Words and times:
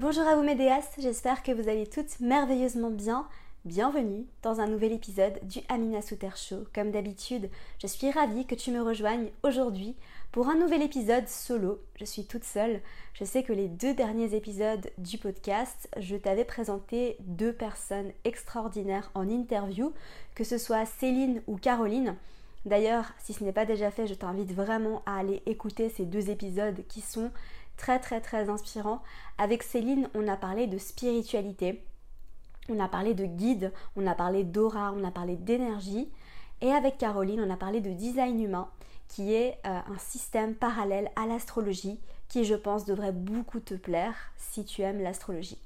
Bonjour 0.00 0.26
à 0.26 0.34
vous 0.34 0.42
mes 0.42 0.54
déesses, 0.54 0.88
j'espère 0.96 1.42
que 1.42 1.52
vous 1.52 1.68
allez 1.68 1.86
toutes 1.86 2.20
merveilleusement 2.20 2.88
bien. 2.88 3.28
Bienvenue 3.66 4.24
dans 4.42 4.58
un 4.58 4.66
nouvel 4.66 4.92
épisode 4.92 5.38
du 5.42 5.58
Amina 5.68 6.00
Souter 6.00 6.30
Show. 6.36 6.64
Comme 6.74 6.90
d'habitude, 6.90 7.50
je 7.82 7.86
suis 7.86 8.10
ravie 8.10 8.46
que 8.46 8.54
tu 8.54 8.70
me 8.70 8.80
rejoignes 8.80 9.28
aujourd'hui 9.42 9.94
pour 10.32 10.48
un 10.48 10.54
nouvel 10.54 10.80
épisode 10.80 11.28
solo. 11.28 11.82
Je 11.96 12.06
suis 12.06 12.24
toute 12.24 12.44
seule. 12.44 12.80
Je 13.12 13.26
sais 13.26 13.42
que 13.42 13.52
les 13.52 13.68
deux 13.68 13.92
derniers 13.92 14.34
épisodes 14.34 14.90
du 14.96 15.18
podcast, 15.18 15.86
je 15.98 16.16
t'avais 16.16 16.46
présenté 16.46 17.18
deux 17.20 17.52
personnes 17.52 18.12
extraordinaires 18.24 19.10
en 19.12 19.28
interview, 19.28 19.92
que 20.34 20.44
ce 20.44 20.56
soit 20.56 20.86
Céline 20.86 21.42
ou 21.46 21.58
Caroline. 21.58 22.16
D'ailleurs, 22.64 23.12
si 23.18 23.32
ce 23.32 23.42
n'est 23.42 23.52
pas 23.52 23.64
déjà 23.66 23.90
fait, 23.90 24.06
je 24.06 24.14
t'invite 24.14 24.52
vraiment 24.54 25.02
à 25.04 25.18
aller 25.18 25.42
écouter 25.44 25.90
ces 25.90 26.04
deux 26.04 26.30
épisodes 26.30 26.86
qui 26.88 27.00
sont 27.00 27.30
très 27.80 27.98
très 27.98 28.20
très 28.20 28.50
inspirants. 28.50 29.02
Avec 29.38 29.62
Céline, 29.62 30.08
on 30.14 30.28
a 30.28 30.36
parlé 30.36 30.66
de 30.66 30.76
spiritualité, 30.76 31.82
on 32.68 32.78
a 32.78 32.88
parlé 32.88 33.14
de 33.14 33.24
guide, 33.24 33.72
on 33.96 34.06
a 34.06 34.14
parlé 34.14 34.44
d'aura, 34.44 34.92
on 34.92 35.02
a 35.02 35.10
parlé 35.10 35.36
d'énergie. 35.36 36.08
Et 36.60 36.70
avec 36.70 36.98
Caroline, 36.98 37.40
on 37.40 37.50
a 37.50 37.56
parlé 37.56 37.80
de 37.80 37.90
design 37.90 38.38
humain, 38.38 38.68
qui 39.08 39.32
est 39.32 39.58
euh, 39.66 39.80
un 39.88 39.98
système 39.98 40.54
parallèle 40.54 41.10
à 41.16 41.26
l'astrologie, 41.26 41.98
qui 42.28 42.44
je 42.44 42.54
pense 42.54 42.84
devrait 42.84 43.12
beaucoup 43.12 43.60
te 43.60 43.74
plaire 43.74 44.14
si 44.36 44.66
tu 44.66 44.82
aimes 44.82 45.00
l'astrologie. 45.00 45.58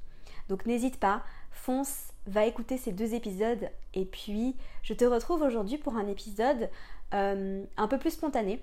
Donc 0.49 0.67
n'hésite 0.67 1.01
pas, 1.01 1.25
fonce, 1.51 2.13
va 2.27 2.47
écouter 2.47 2.79
ces 2.79 2.93
deux 2.93 3.13
épisodes 3.15 3.69
et 3.93 4.05
puis 4.05 4.57
je 4.83 4.95
te 4.95 5.05
retrouve 5.05 5.43
aujourd'hui 5.43 5.79
pour 5.79 5.97
un 5.97 6.07
épisode 6.07 6.71
euh, 7.13 7.65
un 7.77 7.89
peu 7.89 7.99
plus 7.99 8.13
spontané. 8.13 8.63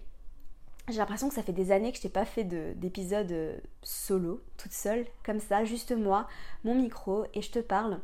J'ai 0.90 0.98
l'impression 0.98 1.30
que 1.30 1.36
ça 1.36 1.44
fait 1.44 1.54
des 1.54 1.72
années 1.72 1.92
que 1.92 1.98
je 1.98 2.04
n'ai 2.04 2.12
pas 2.12 2.26
fait 2.26 2.44
d'épisode 2.44 3.32
euh, 3.32 3.58
solo, 3.84 4.44
toute 4.58 4.74
seule, 4.74 5.06
comme 5.24 5.40
ça, 5.40 5.64
juste 5.64 5.92
moi, 5.92 6.28
mon 6.64 6.76
micro 6.76 7.26
et 7.34 7.42
je 7.42 7.52
te 7.52 7.60
parle. 7.60 8.00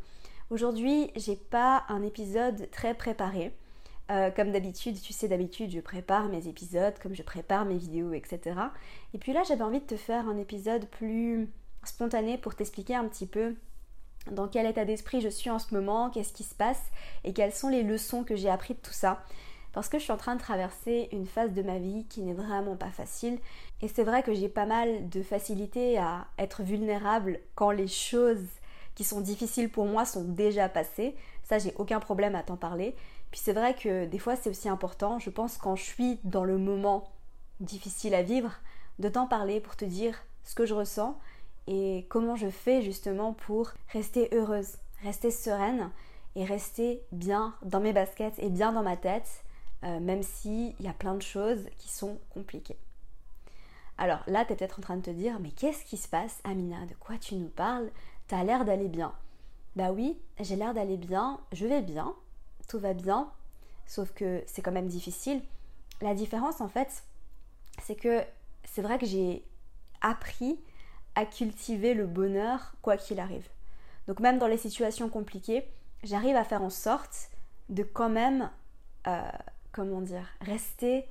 Aujourd'hui, 0.49 1.11
j'ai 1.15 1.35
pas 1.35 1.83
un 1.89 2.03
épisode 2.03 2.69
très 2.71 2.93
préparé. 2.93 3.53
Euh, 4.09 4.31
comme 4.31 4.51
d'habitude, 4.51 5.01
tu 5.01 5.11
sais, 5.11 5.27
d'habitude, 5.27 5.71
je 5.71 5.81
prépare 5.81 6.29
mes 6.29 6.47
épisodes, 6.47 6.93
comme 7.01 7.13
je 7.13 7.23
prépare 7.23 7.65
mes 7.65 7.77
vidéos, 7.77 8.13
etc. 8.13 8.57
Et 9.13 9.17
puis 9.17 9.33
là, 9.33 9.43
j'avais 9.43 9.63
envie 9.63 9.81
de 9.81 9.85
te 9.85 9.97
faire 9.97 10.29
un 10.29 10.37
épisode 10.37 10.85
plus 10.85 11.49
spontané 11.83 12.37
pour 12.37 12.55
t'expliquer 12.55 12.95
un 12.95 13.05
petit 13.09 13.25
peu 13.25 13.55
dans 14.31 14.47
quel 14.47 14.65
état 14.65 14.85
d'esprit 14.85 15.19
je 15.19 15.27
suis 15.27 15.49
en 15.49 15.59
ce 15.59 15.73
moment, 15.73 16.09
qu'est-ce 16.09 16.33
qui 16.33 16.43
se 16.43 16.55
passe 16.55 16.81
et 17.25 17.33
quelles 17.33 17.53
sont 17.53 17.69
les 17.69 17.83
leçons 17.83 18.23
que 18.23 18.35
j'ai 18.35 18.49
apprises 18.49 18.77
de 18.77 18.81
tout 18.81 18.93
ça. 18.93 19.23
Parce 19.77 19.89
que 19.89 19.99
je 19.99 20.05
suis 20.05 20.11
en 20.11 20.17
train 20.17 20.33
de 20.33 20.41
traverser 20.41 21.07
une 21.11 21.27
phase 21.27 21.53
de 21.53 21.61
ma 21.61 21.77
vie 21.77 22.07
qui 22.09 22.23
n'est 22.23 22.33
vraiment 22.33 22.75
pas 22.75 22.89
facile. 22.89 23.37
Et 23.83 23.87
c'est 23.87 24.03
vrai 24.03 24.23
que 24.23 24.33
j'ai 24.33 24.49
pas 24.49 24.65
mal 24.65 25.07
de 25.07 25.21
facilité 25.21 25.99
à 25.99 26.25
être 26.39 26.63
vulnérable 26.63 27.39
quand 27.53 27.69
les 27.69 27.87
choses 27.87 28.47
qui 28.95 29.03
sont 29.03 29.21
difficiles 29.21 29.69
pour 29.69 29.85
moi 29.85 30.03
sont 30.03 30.23
déjà 30.23 30.67
passées. 30.67 31.15
Ça, 31.43 31.59
j'ai 31.59 31.75
aucun 31.77 31.99
problème 31.99 32.33
à 32.33 32.41
t'en 32.41 32.57
parler. 32.57 32.95
Puis 33.29 33.39
c'est 33.39 33.53
vrai 33.53 33.75
que 33.75 34.05
des 34.05 34.17
fois, 34.17 34.35
c'est 34.35 34.49
aussi 34.49 34.67
important, 34.67 35.19
je 35.19 35.29
pense, 35.29 35.59
quand 35.59 35.75
je 35.75 35.83
suis 35.83 36.19
dans 36.23 36.43
le 36.43 36.57
moment 36.57 37.11
difficile 37.59 38.15
à 38.15 38.23
vivre, 38.23 38.53
de 38.97 39.09
t'en 39.09 39.27
parler 39.27 39.59
pour 39.59 39.75
te 39.75 39.85
dire 39.85 40.23
ce 40.43 40.55
que 40.55 40.65
je 40.65 40.73
ressens 40.73 41.19
et 41.67 42.07
comment 42.09 42.35
je 42.35 42.49
fais 42.49 42.81
justement 42.81 43.33
pour 43.33 43.73
rester 43.93 44.29
heureuse, 44.33 44.77
rester 45.03 45.29
sereine 45.29 45.91
et 46.35 46.45
rester 46.45 47.03
bien 47.11 47.53
dans 47.61 47.79
mes 47.79 47.93
baskets 47.93 48.39
et 48.39 48.49
bien 48.49 48.71
dans 48.71 48.81
ma 48.81 48.97
tête, 48.97 49.43
euh, 49.83 49.99
même 49.99 50.23
s'il 50.23 50.73
y 50.79 50.87
a 50.87 50.93
plein 50.93 51.15
de 51.15 51.21
choses 51.21 51.67
qui 51.77 51.89
sont 51.89 52.17
compliquées. 52.33 52.77
Alors 53.97 54.19
là, 54.27 54.45
tu 54.45 54.53
es 54.53 54.55
peut-être 54.55 54.79
en 54.79 54.81
train 54.81 54.97
de 54.97 55.01
te 55.01 55.09
dire, 55.09 55.39
mais 55.39 55.51
qu'est-ce 55.51 55.85
qui 55.85 55.97
se 55.97 56.07
passe, 56.07 56.39
Amina? 56.43 56.85
De 56.85 56.93
quoi 56.95 57.17
tu 57.17 57.35
nous 57.35 57.49
parles? 57.49 57.89
T'as 58.27 58.43
l'air 58.43 58.65
d'aller 58.65 58.87
bien. 58.87 59.13
Bah 59.75 59.91
oui, 59.91 60.17
j'ai 60.39 60.55
l'air 60.55 60.73
d'aller 60.73 60.97
bien, 60.97 61.39
je 61.51 61.65
vais 61.65 61.81
bien, 61.81 62.13
tout 62.67 62.79
va 62.79 62.93
bien, 62.93 63.31
sauf 63.85 64.11
que 64.11 64.43
c'est 64.47 64.61
quand 64.61 64.71
même 64.71 64.87
difficile. 64.87 65.41
La 66.01 66.13
différence, 66.13 66.61
en 66.61 66.67
fait, 66.67 67.03
c'est 67.81 67.95
que 67.95 68.23
c'est 68.63 68.81
vrai 68.81 68.97
que 68.97 69.05
j'ai 69.05 69.43
appris 70.01 70.59
à 71.15 71.25
cultiver 71.25 71.93
le 71.93 72.05
bonheur 72.05 72.73
quoi 72.81 72.97
qu'il 72.97 73.19
arrive. 73.19 73.47
Donc 74.07 74.19
même 74.19 74.37
dans 74.37 74.47
les 74.47 74.57
situations 74.57 75.09
compliquées, 75.09 75.67
j'arrive 76.03 76.35
à 76.35 76.43
faire 76.43 76.61
en 76.61 76.69
sorte 76.69 77.29
de 77.69 77.83
quand 77.83 78.09
même, 78.09 78.49
euh, 79.07 79.21
comment 79.77 80.01
dire, 80.01 80.27
rester 80.41 81.05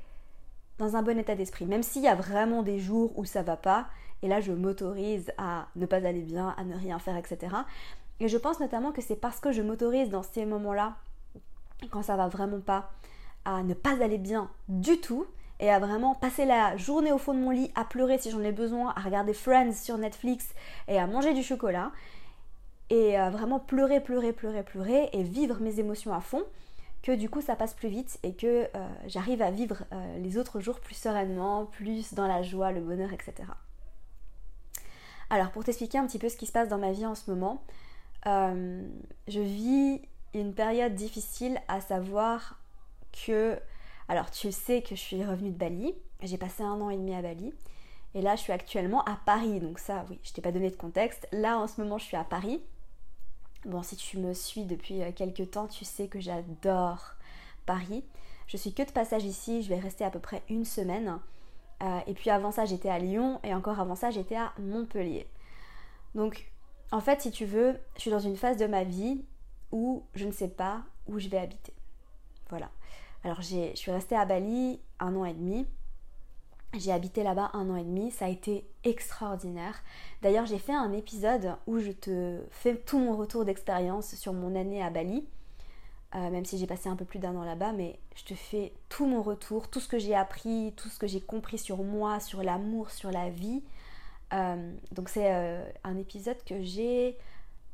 dans 0.78 0.96
un 0.96 1.02
bon 1.02 1.16
état 1.18 1.36
d'esprit. 1.36 1.66
Même 1.66 1.84
s'il 1.84 2.02
y 2.02 2.08
a 2.08 2.16
vraiment 2.16 2.62
des 2.64 2.80
jours 2.80 3.16
où 3.16 3.24
ça 3.24 3.42
va 3.42 3.56
pas, 3.56 3.86
et 4.22 4.28
là 4.28 4.40
je 4.40 4.52
m'autorise 4.52 5.32
à 5.38 5.68
ne 5.76 5.86
pas 5.86 6.04
aller 6.04 6.20
bien, 6.22 6.52
à 6.58 6.64
ne 6.64 6.74
rien 6.74 6.98
faire, 6.98 7.16
etc. 7.16 7.54
Et 8.18 8.28
je 8.28 8.36
pense 8.36 8.58
notamment 8.58 8.90
que 8.90 9.00
c'est 9.00 9.16
parce 9.16 9.38
que 9.38 9.52
je 9.52 9.62
m'autorise 9.62 10.10
dans 10.10 10.24
ces 10.24 10.44
moments-là, 10.46 10.96
quand 11.90 12.02
ça 12.02 12.16
va 12.16 12.26
vraiment 12.26 12.60
pas, 12.60 12.90
à 13.44 13.62
ne 13.62 13.74
pas 13.74 14.02
aller 14.02 14.18
bien 14.18 14.50
du 14.68 14.98
tout, 15.00 15.26
et 15.60 15.70
à 15.70 15.78
vraiment 15.78 16.14
passer 16.14 16.44
la 16.44 16.76
journée 16.76 17.12
au 17.12 17.18
fond 17.18 17.34
de 17.34 17.38
mon 17.38 17.50
lit 17.50 17.70
à 17.76 17.84
pleurer 17.84 18.18
si 18.18 18.30
j'en 18.30 18.42
ai 18.42 18.52
besoin, 18.52 18.92
à 18.96 19.00
regarder 19.00 19.32
Friends 19.32 19.72
sur 19.72 19.96
Netflix 19.96 20.48
et 20.88 20.98
à 20.98 21.06
manger 21.06 21.32
du 21.32 21.42
chocolat 21.42 21.92
et 22.90 23.16
à 23.16 23.30
vraiment 23.30 23.58
pleurer, 23.58 24.00
pleurer, 24.00 24.32
pleurer, 24.32 24.62
pleurer 24.62 25.08
et 25.12 25.22
vivre 25.22 25.60
mes 25.60 25.80
émotions 25.80 26.12
à 26.12 26.20
fond 26.20 26.44
que 27.06 27.12
du 27.12 27.30
coup 27.30 27.40
ça 27.40 27.54
passe 27.54 27.72
plus 27.72 27.88
vite 27.88 28.18
et 28.24 28.34
que 28.34 28.64
euh, 28.74 28.88
j'arrive 29.06 29.40
à 29.40 29.52
vivre 29.52 29.84
euh, 29.92 30.18
les 30.18 30.38
autres 30.38 30.58
jours 30.58 30.80
plus 30.80 30.96
sereinement, 30.96 31.64
plus 31.64 32.14
dans 32.14 32.26
la 32.26 32.42
joie, 32.42 32.72
le 32.72 32.80
bonheur, 32.80 33.12
etc. 33.12 33.48
Alors 35.30 35.52
pour 35.52 35.62
t'expliquer 35.62 35.98
un 35.98 36.06
petit 36.08 36.18
peu 36.18 36.28
ce 36.28 36.36
qui 36.36 36.46
se 36.46 36.52
passe 36.52 36.68
dans 36.68 36.78
ma 36.78 36.90
vie 36.90 37.06
en 37.06 37.14
ce 37.14 37.30
moment, 37.30 37.62
euh, 38.26 38.84
je 39.28 39.38
vis 39.38 40.02
une 40.34 40.52
période 40.52 40.96
difficile 40.96 41.60
à 41.68 41.80
savoir 41.80 42.58
que 43.24 43.56
alors 44.08 44.32
tu 44.32 44.50
sais 44.50 44.82
que 44.82 44.96
je 44.96 45.00
suis 45.00 45.24
revenue 45.24 45.50
de 45.50 45.58
Bali, 45.58 45.94
j'ai 46.22 46.38
passé 46.38 46.64
un 46.64 46.80
an 46.80 46.90
et 46.90 46.96
demi 46.96 47.14
à 47.14 47.22
Bali, 47.22 47.54
et 48.14 48.20
là 48.20 48.34
je 48.34 48.40
suis 48.40 48.52
actuellement 48.52 49.04
à 49.04 49.16
Paris, 49.24 49.60
donc 49.60 49.78
ça 49.78 50.04
oui, 50.10 50.18
je 50.24 50.32
t'ai 50.32 50.42
pas 50.42 50.50
donné 50.50 50.70
de 50.70 50.76
contexte. 50.76 51.28
Là 51.30 51.56
en 51.56 51.68
ce 51.68 51.80
moment 51.80 51.98
je 51.98 52.04
suis 52.04 52.16
à 52.16 52.24
Paris. 52.24 52.60
Bon, 53.66 53.82
si 53.82 53.96
tu 53.96 54.18
me 54.18 54.32
suis 54.32 54.64
depuis 54.64 55.02
euh, 55.02 55.10
quelques 55.10 55.50
temps, 55.50 55.66
tu 55.66 55.84
sais 55.84 56.06
que 56.06 56.20
j'adore 56.20 57.14
Paris. 57.66 58.04
Je 58.46 58.56
suis 58.56 58.72
que 58.72 58.84
de 58.84 58.92
passage 58.92 59.24
ici, 59.24 59.64
je 59.64 59.68
vais 59.68 59.80
rester 59.80 60.04
à 60.04 60.10
peu 60.10 60.20
près 60.20 60.44
une 60.48 60.64
semaine. 60.64 61.18
Euh, 61.82 61.98
et 62.06 62.14
puis 62.14 62.30
avant 62.30 62.52
ça 62.52 62.64
j'étais 62.64 62.88
à 62.88 63.00
Lyon, 63.00 63.40
et 63.42 63.52
encore 63.52 63.80
avant 63.80 63.96
ça 63.96 64.12
j'étais 64.12 64.36
à 64.36 64.52
Montpellier. 64.60 65.26
Donc 66.14 66.48
en 66.92 67.00
fait 67.00 67.20
si 67.20 67.32
tu 67.32 67.44
veux, 67.44 67.76
je 67.96 68.02
suis 68.02 68.10
dans 68.12 68.20
une 68.20 68.36
phase 68.36 68.56
de 68.56 68.66
ma 68.66 68.84
vie 68.84 69.24
où 69.72 70.04
je 70.14 70.26
ne 70.26 70.32
sais 70.32 70.48
pas 70.48 70.84
où 71.08 71.18
je 71.18 71.28
vais 71.28 71.38
habiter. 71.38 71.74
Voilà. 72.50 72.70
Alors 73.24 73.42
je 73.42 73.74
suis 73.74 73.90
restée 73.90 74.14
à 74.14 74.24
Bali 74.26 74.80
un 75.00 75.16
an 75.16 75.24
et 75.24 75.34
demi. 75.34 75.66
J'ai 76.78 76.92
habité 76.92 77.22
là-bas 77.22 77.50
un 77.54 77.70
an 77.70 77.76
et 77.76 77.84
demi, 77.84 78.10
ça 78.10 78.26
a 78.26 78.28
été 78.28 78.66
extraordinaire. 78.84 79.82
D'ailleurs, 80.22 80.46
j'ai 80.46 80.58
fait 80.58 80.74
un 80.74 80.92
épisode 80.92 81.56
où 81.66 81.78
je 81.78 81.90
te 81.90 82.40
fais 82.50 82.76
tout 82.76 82.98
mon 82.98 83.16
retour 83.16 83.44
d'expérience 83.44 84.14
sur 84.14 84.32
mon 84.32 84.54
année 84.54 84.82
à 84.82 84.90
Bali, 84.90 85.26
euh, 86.14 86.30
même 86.30 86.44
si 86.44 86.58
j'ai 86.58 86.66
passé 86.66 86.88
un 86.88 86.96
peu 86.96 87.04
plus 87.04 87.18
d'un 87.18 87.34
an 87.36 87.44
là-bas, 87.44 87.72
mais 87.72 87.98
je 88.14 88.24
te 88.24 88.34
fais 88.34 88.72
tout 88.88 89.06
mon 89.06 89.22
retour, 89.22 89.68
tout 89.68 89.80
ce 89.80 89.88
que 89.88 89.98
j'ai 89.98 90.14
appris, 90.14 90.74
tout 90.76 90.88
ce 90.88 90.98
que 90.98 91.06
j'ai 91.06 91.20
compris 91.20 91.58
sur 91.58 91.82
moi, 91.82 92.20
sur 92.20 92.42
l'amour, 92.42 92.90
sur 92.90 93.10
la 93.10 93.30
vie. 93.30 93.62
Euh, 94.32 94.72
donc 94.92 95.08
c'est 95.08 95.32
euh, 95.32 95.64
un 95.84 95.96
épisode 95.96 96.42
que 96.44 96.62
j'ai, 96.62 97.16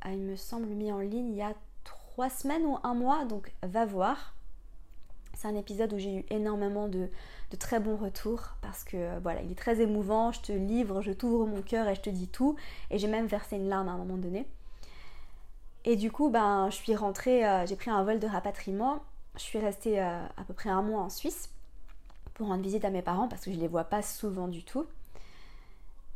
il 0.06 0.18
me 0.18 0.36
semble, 0.36 0.66
mis 0.66 0.92
en 0.92 0.98
ligne 0.98 1.30
il 1.30 1.36
y 1.36 1.42
a 1.42 1.54
trois 1.84 2.30
semaines 2.30 2.64
ou 2.66 2.78
un 2.82 2.94
mois, 2.94 3.24
donc 3.24 3.52
va 3.62 3.84
voir. 3.84 4.34
C'est 5.42 5.48
un 5.48 5.56
épisode 5.56 5.92
où 5.92 5.98
j'ai 5.98 6.18
eu 6.18 6.24
énormément 6.30 6.86
de, 6.86 7.08
très 7.58 7.80
bons 7.80 7.96
retours 7.96 8.50
parce 8.60 8.84
que 8.84 8.96
euh, 8.96 9.18
voilà, 9.20 9.42
il 9.42 9.50
est 9.50 9.58
très 9.58 9.80
émouvant, 9.80 10.30
je 10.30 10.40
te 10.40 10.52
livre, 10.52 11.02
je 11.02 11.10
t'ouvre 11.10 11.46
mon 11.48 11.62
cœur 11.62 11.88
et 11.88 11.96
je 11.96 12.00
te 12.00 12.10
dis 12.10 12.28
tout. 12.28 12.54
Et 12.92 12.98
j'ai 12.98 13.08
même 13.08 13.26
versé 13.26 13.56
une 13.56 13.68
larme 13.68 13.88
à 13.88 13.90
un 13.90 13.98
moment 13.98 14.18
donné. 14.18 14.46
Et 15.84 15.96
du 15.96 16.12
coup, 16.12 16.30
ben, 16.30 16.70
je 16.70 16.76
suis 16.76 16.94
rentrée, 16.94 17.44
euh, 17.44 17.66
j'ai 17.66 17.74
pris 17.74 17.90
un 17.90 18.04
vol 18.04 18.20
de 18.20 18.26
rapatriement. 18.28 19.00
Je 19.34 19.40
suis 19.40 19.58
restée 19.58 20.00
euh, 20.00 20.24
à 20.36 20.44
peu 20.44 20.54
près 20.54 20.70
un 20.70 20.80
mois 20.80 21.00
en 21.00 21.08
Suisse 21.08 21.50
pour 22.34 22.46
rendre 22.46 22.62
visite 22.62 22.84
à 22.84 22.90
mes 22.90 23.02
parents 23.02 23.26
parce 23.26 23.44
que 23.44 23.52
je 23.52 23.58
les 23.58 23.66
vois 23.66 23.84
pas 23.84 24.02
souvent 24.02 24.46
du 24.46 24.62
tout. 24.62 24.86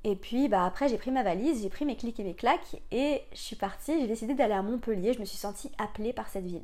Et 0.04 0.14
puis 0.14 0.46
bah, 0.46 0.64
après 0.64 0.88
j'ai 0.88 0.98
pris 0.98 1.10
ma 1.10 1.24
valise, 1.24 1.62
j'ai 1.62 1.68
pris 1.68 1.84
mes 1.84 1.96
clics 1.96 2.20
et 2.20 2.24
mes 2.24 2.34
claques 2.34 2.80
et 2.92 3.22
je 3.32 3.38
suis 3.38 3.56
partie, 3.56 4.00
j'ai 4.00 4.06
décidé 4.06 4.34
d'aller 4.34 4.54
à 4.54 4.62
Montpellier, 4.62 5.14
je 5.14 5.18
me 5.18 5.24
suis 5.24 5.36
sentie 5.36 5.72
appelée 5.78 6.12
par 6.12 6.28
cette 6.28 6.46
ville. 6.46 6.62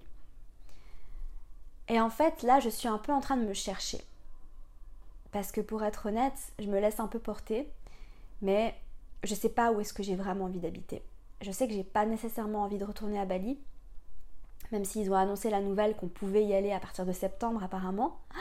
Et 1.89 2.01
en 2.01 2.11
fait 2.11 2.43
là 2.43 2.61
je 2.61 2.69
suis 2.69 2.89
un 2.89 2.99
peu 2.99 3.13
en 3.13 3.21
train 3.21 3.37
de 3.37 3.45
me 3.45 3.55
chercher. 3.55 4.01
Parce 5.33 5.51
que 5.51 5.61
pour 5.61 5.83
être 5.83 6.07
honnête, 6.07 6.53
je 6.59 6.67
me 6.67 6.79
laisse 6.79 7.01
un 7.01 7.07
peu 7.09 7.19
porter, 7.19 7.67
mais 8.43 8.75
je 9.25 9.35
sais 9.35 9.49
pas 9.49 9.73
où 9.73 9.81
est-ce 9.81 9.95
que 9.95 10.03
j'ai 10.03 10.15
vraiment 10.15 10.45
envie 10.45 10.61
d'habiter. 10.61 11.03
Je 11.41 11.51
sais 11.51 11.67
que 11.67 11.75
j'ai 11.75 11.85
pas 11.85 12.05
nécessairement 12.05 12.63
envie 12.63 12.79
de 12.79 12.85
retourner 12.85 13.19
à 13.19 13.25
Bali, 13.25 13.59
même 14.73 14.85
s'ils 14.85 15.11
ont 15.11 15.17
annoncé 15.17 15.51
la 15.51 15.61
nouvelle 15.61 15.97
qu'on 15.97 16.09
pouvait 16.09 16.45
y 16.45 16.55
aller 16.55 16.73
à 16.73 16.81
partir 16.81 17.07
de 17.07 17.13
septembre 17.13 17.63
apparemment. 17.63 18.21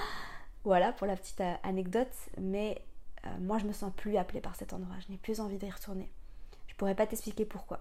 Voilà 0.64 0.94
pour 0.94 1.08
la 1.08 1.16
petite 1.16 1.42
euh, 1.42 1.56
anecdote, 1.64 2.14
mais 2.40 2.84
euh, 3.26 3.30
moi 3.40 3.58
je 3.58 3.66
me 3.66 3.74
sens 3.74 3.92
plus 3.96 4.16
appelée 4.18 4.42
par 4.42 4.56
cet 4.56 4.74
endroit, 4.74 4.96
je 5.00 5.12
n'ai 5.12 5.18
plus 5.18 5.40
envie 5.40 5.58
d'y 5.58 5.72
retourner. 5.72 6.08
Je 6.68 6.76
pourrais 6.76 6.94
pas 6.94 7.08
t'expliquer 7.08 7.46
pourquoi. 7.46 7.80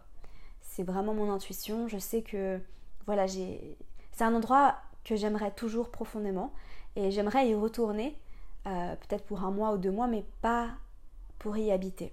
C'est 0.62 0.82
vraiment 0.82 1.12
mon 1.12 1.30
intuition, 1.30 1.88
je 1.88 1.98
sais 1.98 2.22
que 2.22 2.58
voilà, 3.04 3.26
j'ai 3.26 3.76
c'est 4.12 4.24
un 4.24 4.34
endroit 4.34 4.78
que 5.04 5.16
j'aimerais 5.16 5.52
toujours 5.52 5.90
profondément 5.90 6.52
et 6.96 7.10
j'aimerais 7.10 7.48
y 7.48 7.54
retourner 7.54 8.16
euh, 8.66 8.94
peut-être 8.96 9.24
pour 9.24 9.44
un 9.44 9.50
mois 9.50 9.72
ou 9.72 9.78
deux 9.78 9.90
mois 9.90 10.06
mais 10.06 10.24
pas 10.42 10.70
pour 11.38 11.56
y 11.56 11.70
habiter. 11.70 12.12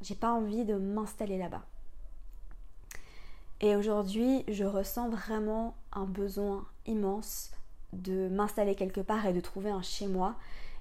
J'ai 0.00 0.14
pas 0.14 0.32
envie 0.32 0.64
de 0.64 0.76
m'installer 0.76 1.38
là-bas. 1.38 1.64
Et 3.60 3.74
aujourd'hui, 3.74 4.44
je 4.46 4.64
ressens 4.64 5.08
vraiment 5.08 5.74
un 5.92 6.04
besoin 6.04 6.64
immense 6.86 7.50
de 7.92 8.28
m'installer 8.28 8.76
quelque 8.76 9.00
part 9.00 9.26
et 9.26 9.32
de 9.32 9.40
trouver 9.40 9.70
un 9.70 9.82
chez 9.82 10.06
moi 10.06 10.36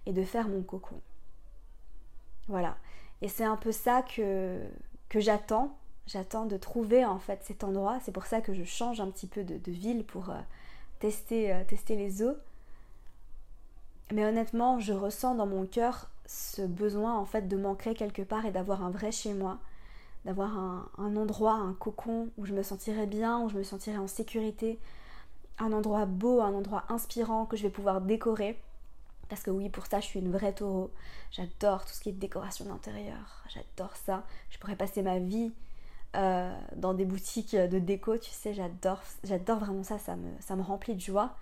et 0.06 0.14
de 0.14 0.24
faire 0.24 0.48
mon 0.48 0.62
cocon. 0.62 1.02
Voilà. 2.48 2.78
Et 3.22 3.28
c'est 3.28 3.44
un 3.44 3.56
peu 3.56 3.72
ça 3.72 4.04
que, 4.04 4.62
que 5.10 5.20
j'attends. 5.20 5.76
J'attends 6.06 6.46
de 6.46 6.56
trouver 6.56 7.04
en 7.04 7.20
fait 7.20 7.44
cet 7.44 7.64
endroit. 7.64 8.00
C'est 8.04 8.12
pour 8.12 8.26
ça 8.26 8.42
que 8.42 8.54
je 8.54 8.64
change 8.64 9.02
un 9.02 9.10
petit 9.10 9.28
peu 9.28 9.44
de, 9.44 9.72
ville 9.72 10.06
pour 10.06 10.30
euh, 10.30 10.40
tester, 11.00 11.54
euh, 11.54 11.64
tester 11.64 11.96
les 11.96 12.24
eaux. 12.24 12.36
Mais 14.12 14.26
honnêtement, 14.26 14.80
je 14.80 14.94
ressens 14.94 15.36
dans 15.36 15.48
mon 15.48 15.66
cœur 15.66 16.10
ce 16.26 16.62
besoin 16.62 17.18
en 17.18 17.26
fait 17.26 17.48
de 17.48 17.58
m'ancrer 17.58 17.94
quelque 17.94 18.22
part 18.22 18.46
et 18.46 18.52
d'avoir 18.52 18.84
un 18.84 18.90
vrai 18.90 19.12
chez 19.12 19.34
moi, 19.34 19.60
d'avoir 20.26 20.58
un, 20.58 20.90
un, 20.98 21.16
endroit, 21.16 21.54
un 21.54 21.74
cocon 21.74 22.30
où 22.38 22.46
je 22.46 22.54
me 22.54 22.64
sentirais 22.64 23.08
bien, 23.08 23.40
où 23.40 23.50
je 23.50 23.58
me 23.58 23.64
sentirais 23.64 23.98
en 23.98 24.08
sécurité, 24.08 24.80
un 25.60 25.74
endroit 25.74 26.06
beau, 26.06 26.42
un 26.42 26.54
endroit 26.54 26.86
inspirant 26.90 27.46
que 27.46 27.58
je 27.58 27.64
vais 27.64 27.70
pouvoir 27.70 28.02
décorer. 28.02 28.58
Parce 29.30 29.42
que 29.42 29.52
oui, 29.52 29.70
pour 29.70 29.88
ça, 29.88 30.00
je 30.00 30.06
suis 30.06 30.20
une 30.20 30.32
vraie 30.32 30.54
taureau. 30.54 30.90
J'adore 31.32 31.84
tout 31.86 31.92
ce 31.92 32.00
qui 32.00 32.10
est 32.10 32.14
décoration 32.14 32.66
d'intérieur. 32.66 33.44
J'adore 33.50 33.96
ça. 33.98 34.24
Je 34.50 34.58
pourrais 34.58 34.78
passer 34.78 35.02
ma 35.02 35.20
vie 35.20 35.52
euh, 36.16 36.58
dans 36.76 36.94
des 36.94 37.06
boutiques 37.06 37.56
de 37.56 37.80
déco, 37.80 38.18
tu 38.18 38.32
sais, 38.32 38.54
j'adore, 38.54 39.02
j'adore 39.24 39.60
vraiment 39.60 39.84
ça. 39.84 40.00
Ça 40.00 40.16
me, 40.16 40.30
ça 40.40 40.56
me 40.56 40.62
remplit 40.62 40.96
de 40.96 41.02
joie. 41.02 41.36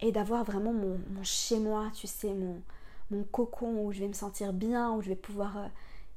Et 0.00 0.10
d'avoir 0.10 0.44
vraiment 0.44 0.72
mon, 0.72 0.98
chez 1.22 1.58
moi, 1.58 1.90
tu 1.94 2.06
sais, 2.06 2.34
mon, 2.34 2.60
mon 3.10 3.22
cocon 3.24 3.84
où 3.84 3.92
je 3.92 4.00
vais 4.00 4.08
me 4.08 4.12
sentir 4.12 4.52
bien, 4.52 4.92
où 4.92 5.00
je 5.00 5.08
vais 5.08 5.16
pouvoir 5.16 5.68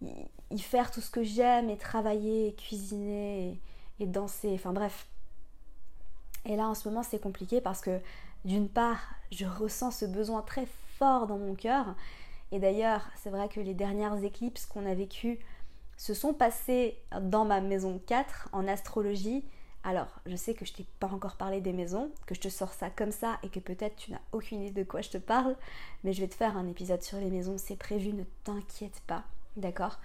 euh, 0.02 0.08
y, 0.52 0.60
faire 0.60 0.92
tout 0.92 1.02
ce 1.02 1.12
que 1.12 1.24
j'aime 1.24 1.70
et 1.70 1.78
travailler, 1.78 2.48
et 2.48 2.54
cuisiner 2.54 3.60
et 4.00 4.06
danser. 4.06 4.52
Enfin 4.56 4.74
bref. 4.74 5.08
Et 6.46 6.56
là, 6.56 6.68
en 6.68 6.76
ce 6.76 6.88
moment, 6.88 7.04
c'est 7.04 7.20
compliqué 7.20 7.62
parce 7.62 7.82
que 7.82 8.00
d'une 8.44 8.70
part, 8.70 9.00
je 9.32 9.46
ressens 9.46 9.92
ce 9.92 10.06
besoin 10.06 10.42
très 10.42 10.68
fort 10.98 11.28
dans 11.28 11.38
mon 11.38 11.56
cœur. 11.56 11.96
Et 12.52 12.60
d'ailleurs, 12.60 13.02
c'est 13.16 13.30
vrai 13.30 13.50
que 13.50 13.60
les 13.60 13.74
dernières 13.74 14.24
éclipses 14.24 14.66
qu'on 14.66 14.86
a 14.86 14.94
vécues 14.94 15.40
se 15.98 16.14
sont 16.14 16.34
passées 16.34 16.98
dans 17.22 17.46
ma 17.46 17.62
maison 17.62 18.02
4 18.06 18.50
en 18.52 18.68
astrologie. 18.68 19.44
Alors, 19.84 20.08
je 20.26 20.36
sais 20.36 20.54
que 20.54 20.66
je 20.66 20.74
t'ai 20.74 20.86
pas 21.00 21.08
encore 21.08 21.36
parlé 21.36 21.62
des 21.62 21.74
maisons, 21.74 22.12
que 22.26 22.36
je 22.36 22.42
te 22.42 22.50
sors 22.50 22.74
ça 22.74 22.90
comme 22.90 23.12
ça 23.12 23.38
et 23.44 23.50
que 23.50 23.60
peut-être 23.60 23.96
tu 23.96 24.12
n'as 24.12 24.22
aucune 24.32 24.64
idée 24.64 24.84
de 24.84 24.90
quoi 24.90 25.02
je 25.02 25.12
te 25.12 25.18
parle, 25.18 25.56
mais 26.04 26.12
je 26.12 26.22
vais 26.22 26.28
te 26.28 26.36
faire 26.36 26.58
un 26.58 26.68
épisode 26.68 27.04
sur 27.04 27.20
les 27.20 27.30
maisons, 27.30 27.58
c'est 27.58 27.76
prévu, 27.76 28.14
ne 28.14 28.24
t'inquiète 28.44 29.02
pas, 29.06 29.24
d'accord? 29.58 30.00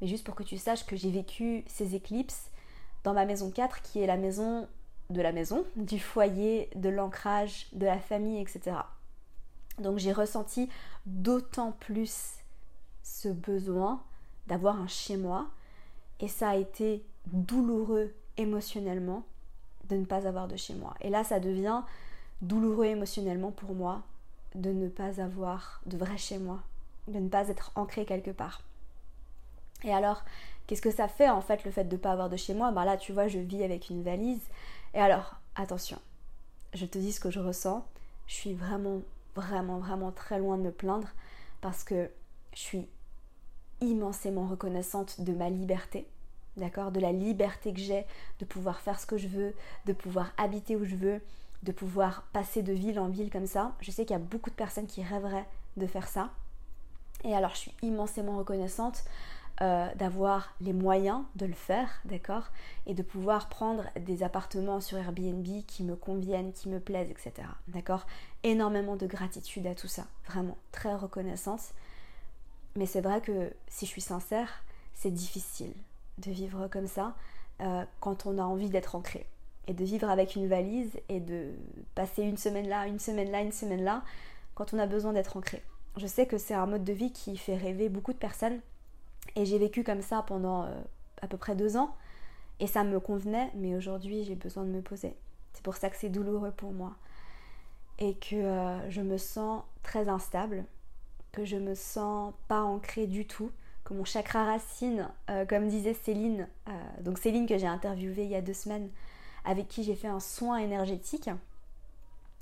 Mais 0.00 0.06
juste 0.06 0.24
pour 0.24 0.34
que 0.34 0.42
tu 0.42 0.56
saches 0.56 0.86
que 0.86 0.96
j'ai 0.96 1.10
vécu 1.10 1.64
ces 1.66 1.94
éclipses 1.94 2.50
dans 3.04 3.12
ma 3.12 3.26
maison 3.26 3.50
4 3.50 3.82
qui 3.82 4.00
est 4.00 4.06
la 4.06 4.16
maison 4.16 4.66
de 5.10 5.22
la 5.22 5.32
maison, 5.32 5.64
du 5.76 6.00
foyer, 6.00 6.68
de 6.74 6.88
l'ancrage, 6.88 7.68
de 7.72 7.86
la 7.86 7.98
famille, 7.98 8.40
etc. 8.40 8.76
Donc 9.78 9.98
j'ai 9.98 10.12
ressenti 10.12 10.68
d'autant 11.04 11.72
plus 11.72 12.38
ce 13.02 13.28
besoin 13.28 14.02
d'avoir 14.46 14.80
un 14.80 14.86
chez 14.86 15.16
moi 15.16 15.46
et 16.20 16.28
ça 16.28 16.50
a 16.50 16.56
été 16.56 17.04
douloureux 17.26 18.12
émotionnellement 18.36 19.24
de 19.88 19.96
ne 19.96 20.04
pas 20.04 20.26
avoir 20.26 20.48
de 20.48 20.56
chez 20.56 20.74
moi. 20.74 20.94
Et 21.00 21.10
là 21.10 21.24
ça 21.24 21.40
devient 21.40 21.82
douloureux 22.42 22.86
émotionnellement 22.86 23.50
pour 23.50 23.74
moi 23.74 24.02
de 24.54 24.70
ne 24.70 24.88
pas 24.88 25.20
avoir 25.20 25.80
de 25.86 25.96
vrai 25.96 26.16
chez 26.16 26.38
moi, 26.38 26.60
de 27.08 27.18
ne 27.18 27.28
pas 27.28 27.48
être 27.48 27.72
ancré 27.74 28.04
quelque 28.04 28.30
part. 28.30 28.62
Et 29.84 29.92
alors, 29.92 30.24
qu'est-ce 30.66 30.82
que 30.82 30.90
ça 30.90 31.08
fait 31.08 31.28
en 31.28 31.42
fait 31.42 31.64
le 31.64 31.70
fait 31.70 31.84
de 31.84 31.96
ne 31.96 32.00
pas 32.00 32.12
avoir 32.12 32.30
de 32.30 32.36
chez 32.36 32.54
moi? 32.54 32.72
Ben 32.72 32.84
là, 32.84 32.96
tu 32.96 33.12
vois, 33.12 33.28
je 33.28 33.38
vis 33.38 33.62
avec 33.62 33.90
une 33.90 34.02
valise 34.02 34.42
et 34.94 34.98
alors, 34.98 35.34
attention, 35.56 35.98
je 36.72 36.86
te 36.86 36.96
dis 36.96 37.12
ce 37.12 37.20
que 37.20 37.30
je 37.30 37.40
ressens. 37.40 37.86
Je 38.26 38.34
suis 38.34 38.54
vraiment, 38.54 39.02
vraiment, 39.34 39.78
vraiment 39.78 40.10
très 40.10 40.38
loin 40.38 40.56
de 40.56 40.62
me 40.62 40.72
plaindre 40.72 41.08
parce 41.60 41.84
que 41.84 42.10
je 42.54 42.58
suis 42.58 42.88
immensément 43.80 44.46
reconnaissante 44.46 45.20
de 45.20 45.32
ma 45.32 45.50
liberté, 45.50 46.06
d'accord 46.56 46.92
De 46.92 47.00
la 47.00 47.12
liberté 47.12 47.72
que 47.72 47.80
j'ai 47.80 48.04
de 48.40 48.44
pouvoir 48.44 48.80
faire 48.80 48.98
ce 49.00 49.06
que 49.06 49.18
je 49.18 49.28
veux, 49.28 49.54
de 49.86 49.92
pouvoir 49.92 50.32
habiter 50.38 50.76
où 50.76 50.84
je 50.84 50.96
veux, 50.96 51.20
de 51.62 51.72
pouvoir 51.72 52.22
passer 52.32 52.62
de 52.62 52.72
ville 52.72 53.00
en 53.00 53.08
ville 53.08 53.30
comme 53.30 53.46
ça. 53.46 53.72
Je 53.80 53.90
sais 53.90 54.04
qu'il 54.04 54.14
y 54.14 54.20
a 54.20 54.22
beaucoup 54.22 54.50
de 54.50 54.54
personnes 54.54 54.86
qui 54.86 55.02
rêveraient 55.02 55.46
de 55.76 55.86
faire 55.86 56.08
ça. 56.08 56.30
Et 57.24 57.34
alors, 57.34 57.50
je 57.50 57.58
suis 57.58 57.74
immensément 57.82 58.36
reconnaissante 58.36 59.04
euh, 59.62 59.88
d'avoir 59.94 60.54
les 60.60 60.74
moyens 60.74 61.22
de 61.34 61.46
le 61.46 61.54
faire, 61.54 62.00
d'accord 62.04 62.50
Et 62.86 62.92
de 62.92 63.02
pouvoir 63.02 63.48
prendre 63.48 63.84
des 63.98 64.22
appartements 64.22 64.80
sur 64.80 64.98
Airbnb 64.98 65.46
qui 65.66 65.82
me 65.82 65.96
conviennent, 65.96 66.52
qui 66.52 66.68
me 66.68 66.78
plaisent, 66.78 67.10
etc. 67.10 67.48
D'accord 67.68 68.06
Énormément 68.42 68.96
de 68.96 69.06
gratitude 69.06 69.66
à 69.66 69.74
tout 69.74 69.88
ça, 69.88 70.04
vraiment 70.26 70.58
très 70.72 70.94
reconnaissante. 70.94 71.72
Mais 72.76 72.86
c'est 72.86 73.00
vrai 73.00 73.20
que 73.20 73.52
si 73.68 73.86
je 73.86 73.90
suis 73.90 74.00
sincère, 74.02 74.62
c'est 74.94 75.10
difficile 75.10 75.72
de 76.18 76.30
vivre 76.30 76.68
comme 76.68 76.86
ça 76.86 77.14
euh, 77.60 77.84
quand 78.00 78.26
on 78.26 78.38
a 78.38 78.42
envie 78.42 78.70
d'être 78.70 78.94
ancré. 78.94 79.26
Et 79.68 79.74
de 79.74 79.84
vivre 79.84 80.08
avec 80.08 80.36
une 80.36 80.46
valise 80.46 80.92
et 81.08 81.18
de 81.18 81.50
passer 81.94 82.22
une 82.22 82.36
semaine 82.36 82.68
là, 82.68 82.86
une 82.86 83.00
semaine 83.00 83.30
là, 83.30 83.40
une 83.40 83.52
semaine 83.52 83.82
là, 83.82 84.04
quand 84.54 84.72
on 84.74 84.78
a 84.78 84.86
besoin 84.86 85.12
d'être 85.12 85.36
ancré. 85.36 85.62
Je 85.96 86.06
sais 86.06 86.26
que 86.26 86.38
c'est 86.38 86.54
un 86.54 86.66
mode 86.66 86.84
de 86.84 86.92
vie 86.92 87.12
qui 87.12 87.36
fait 87.36 87.56
rêver 87.56 87.88
beaucoup 87.88 88.12
de 88.12 88.18
personnes 88.18 88.60
et 89.34 89.44
j'ai 89.44 89.58
vécu 89.58 89.82
comme 89.82 90.02
ça 90.02 90.22
pendant 90.22 90.64
euh, 90.64 90.82
à 91.22 91.26
peu 91.26 91.36
près 91.36 91.56
deux 91.56 91.76
ans. 91.76 91.94
Et 92.60 92.66
ça 92.66 92.84
me 92.84 93.00
convenait, 93.00 93.50
mais 93.54 93.74
aujourd'hui 93.74 94.24
j'ai 94.24 94.34
besoin 94.34 94.64
de 94.64 94.70
me 94.70 94.82
poser. 94.82 95.16
C'est 95.52 95.64
pour 95.64 95.76
ça 95.76 95.90
que 95.90 95.96
c'est 95.96 96.08
douloureux 96.08 96.52
pour 96.52 96.72
moi. 96.72 96.94
Et 97.98 98.14
que 98.14 98.36
euh, 98.36 98.90
je 98.90 99.00
me 99.00 99.18
sens 99.18 99.62
très 99.82 100.08
instable, 100.08 100.64
que 101.36 101.44
je 101.44 101.56
me 101.56 101.74
sens 101.74 102.32
pas 102.48 102.62
ancrée 102.62 103.06
du 103.06 103.26
tout, 103.26 103.50
que 103.84 103.94
mon 103.94 104.04
chakra 104.04 104.44
racine, 104.44 105.08
euh, 105.30 105.44
comme 105.44 105.68
disait 105.68 105.94
Céline, 105.94 106.48
donc 107.00 107.18
Céline 107.18 107.46
que 107.46 107.58
j'ai 107.58 107.66
interviewée 107.66 108.24
il 108.24 108.30
y 108.30 108.34
a 108.34 108.42
deux 108.42 108.54
semaines, 108.54 108.90
avec 109.44 109.68
qui 109.68 109.84
j'ai 109.84 109.94
fait 109.94 110.08
un 110.08 110.18
soin 110.18 110.56
énergétique, 110.56 111.30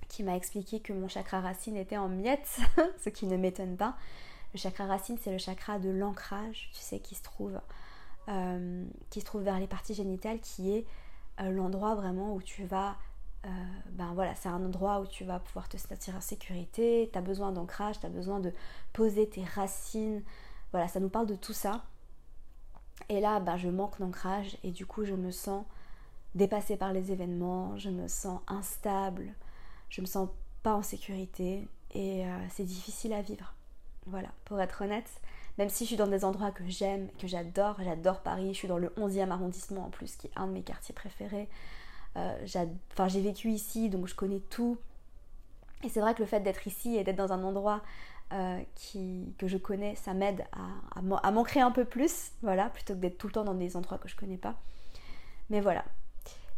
qui 0.09 0.23
m'a 0.23 0.37
expliqué 0.37 0.81
que 0.81 0.93
mon 0.93 1.09
chakra 1.09 1.41
racine 1.41 1.77
était 1.77 1.97
en 1.97 2.09
miettes, 2.09 2.61
ce 3.05 3.09
qui 3.09 3.27
ne 3.27 3.37
m'étonne 3.37 3.77
pas, 3.77 3.97
le 4.55 4.59
chakra 4.59 4.87
racine, 4.87 5.19
c'est 5.21 5.33
le 5.33 5.39
chakra 5.39 5.81
de 5.81 5.91
l'ancrage, 5.91 6.71
tu 6.73 6.81
sais, 6.81 7.01
qui 7.01 7.17
se 7.17 7.23
trouve, 7.23 7.61
euh, 8.29 8.85
qui 9.11 9.21
se 9.21 9.25
trouve 9.25 9.43
vers 9.43 9.59
les 9.59 9.67
parties 9.67 9.95
génitales, 9.95 10.39
qui 10.39 10.73
est 10.73 10.87
euh, 11.41 11.51
l'endroit 11.51 11.97
vraiment 11.97 12.35
où 12.35 12.41
tu 12.41 12.65
vas 12.65 12.97
euh, 13.45 13.49
ben 13.91 14.13
voilà, 14.15 14.35
c'est 14.35 14.49
un 14.49 14.65
endroit 14.65 15.01
où 15.01 15.07
tu 15.07 15.25
vas 15.25 15.39
pouvoir 15.39 15.69
te 15.69 15.77
sentir 15.77 16.17
en 16.17 16.21
sécurité, 16.21 17.11
tu 17.13 17.19
as 17.19 17.23
besoin 17.23 17.53
d'ancrage, 17.53 18.01
tu 18.01 18.07
as 18.07 18.11
besoin 18.11 18.41
de 18.41 18.53
poser 18.93 19.29
tes 19.29 19.45
racines. 19.45 20.23
Voilà, 20.73 20.89
ça 20.89 21.01
nous 21.01 21.09
parle 21.09 21.27
de 21.27 21.35
tout 21.37 21.53
ça. 21.53 21.85
Et 23.09 23.21
là, 23.21 23.41
ben, 23.41 23.57
je 23.57 23.69
manque 23.69 23.99
d'ancrage 23.99 24.57
et 24.63 24.71
du 24.71 24.87
coup, 24.87 25.05
je 25.05 25.15
me 25.15 25.31
sens 25.31 25.65
dépassée 26.35 26.77
par 26.77 26.93
les 26.93 27.13
événements, 27.13 27.77
je 27.77 27.91
me 27.91 28.09
sens 28.09 28.41
instable, 28.47 29.35
je 29.89 30.01
me 30.01 30.07
sens 30.07 30.29
pas 30.63 30.75
en 30.75 30.83
sécurité 30.83 31.69
et 31.93 32.25
c'est 32.51 32.65
difficile 32.65 33.13
à 33.13 33.23
vivre. 33.23 33.55
Voilà, 34.07 34.29
pour 34.45 34.61
être 34.61 34.83
honnête, 34.83 35.09
même 35.59 35.69
si 35.69 35.85
je 35.85 35.89
suis 35.89 35.97
dans 35.97 36.07
des 36.07 36.25
endroits 36.25 36.51
que 36.51 36.65
j'aime, 36.67 37.09
que 37.19 37.27
j'adore, 37.27 37.77
j'adore 37.83 38.21
Paris, 38.21 38.53
je 38.53 38.59
suis 38.59 38.69
dans 38.69 38.79
le 38.79 38.89
11e 38.99 39.31
arrondissement 39.31 39.87
en 39.87 39.91
plus, 39.91 40.17
qui 40.17 40.27
est 40.27 40.33
un 40.37 40.47
de 40.47 40.53
mes 40.53 40.63
quartiers 40.63 40.95
préférés. 40.95 41.49
Euh, 42.17 42.37
j'ai 42.45 43.21
vécu 43.21 43.51
ici, 43.51 43.89
donc 43.91 44.07
je 44.07 44.15
connais 44.15 44.41
tout. 44.41 44.79
Et 45.83 45.89
c'est 45.89 46.01
vrai 46.01 46.15
que 46.15 46.21
le 46.21 46.27
fait 46.27 46.41
d'être 46.41 46.67
ici 46.67 46.97
et 46.97 47.05
d'être 47.05 47.17
dans 47.17 47.33
un 47.33 47.43
endroit 47.45 47.83
euh, 48.33 48.61
que 49.39 49.47
je 49.47 49.57
connais, 49.59 49.95
ça 49.97 50.15
m'aide 50.15 50.45
à, 50.53 50.99
à, 51.23 51.31
m'ancrer 51.31 51.61
un 51.61 51.71
peu 51.71 51.85
plus, 51.85 52.33
voilà, 52.43 52.71
plutôt 52.71 52.95
que 52.95 53.01
d'être 53.01 53.19
tout 53.19 53.27
le 53.27 53.33
temps 53.33 53.45
dans 53.45 53.55
des 53.55 53.77
endroits 53.77 53.99
que 53.99 54.09
je 54.09 54.17
connais 54.17 54.39
pas. 54.39 54.55
Mais 55.51 55.61
voilà. 55.61 55.85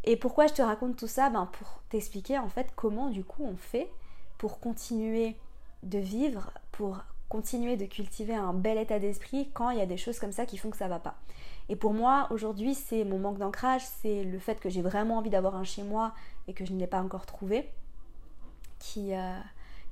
Et 0.04 0.16
pourquoi 0.16 0.46
je 0.46 0.54
te 0.54 0.62
raconte 0.62 0.96
tout 0.96 1.08
ça? 1.08 1.28
Ben 1.30 1.46
Pour 1.46 1.82
t'expliquer 1.88 2.38
en 2.38 2.48
fait 2.48 2.68
comment 2.76 3.10
du 3.10 3.25
coup 3.25 3.44
on 3.44 3.56
fait 3.56 3.90
pour 4.38 4.60
continuer 4.60 5.36
de 5.82 5.98
vivre, 5.98 6.52
pour 6.70 6.98
continuer 7.28 7.76
de 7.76 7.86
cultiver 7.86 8.34
un 8.34 8.52
bel 8.52 8.78
état 8.78 9.00
d'esprit 9.00 9.50
quand 9.52 9.70
il 9.70 9.78
y 9.78 9.82
a 9.82 9.86
des 9.86 9.96
choses 9.96 10.20
comme 10.20 10.32
ça 10.32 10.46
qui 10.46 10.56
font 10.56 10.70
que 10.70 10.76
ça 10.76 10.86
va 10.86 11.00
pas. 11.00 11.16
Et 11.68 11.76
pour 11.76 11.92
moi, 11.92 12.28
aujourd'hui, 12.30 12.75
c'est 12.75 13.04
mon 13.04 13.18
manque 13.18 13.38
d'ancrage, 13.38 13.82
c'est 14.00 14.23
le 14.23 14.38
fait 14.38 14.61
que 14.61 14.68
j'ai 14.68 14.82
vraiment 14.82 15.18
envie 15.18 15.30
d'avoir 15.30 15.56
un 15.56 15.64
chez 15.64 15.82
moi 15.82 16.14
et 16.46 16.54
que 16.54 16.64
je 16.64 16.73
ne 16.73 16.78
l'ai 16.78 16.87
pas 16.87 17.00
encore 17.00 17.26
trouvé, 17.26 17.68
qui, 18.78 19.14
euh, 19.14 19.38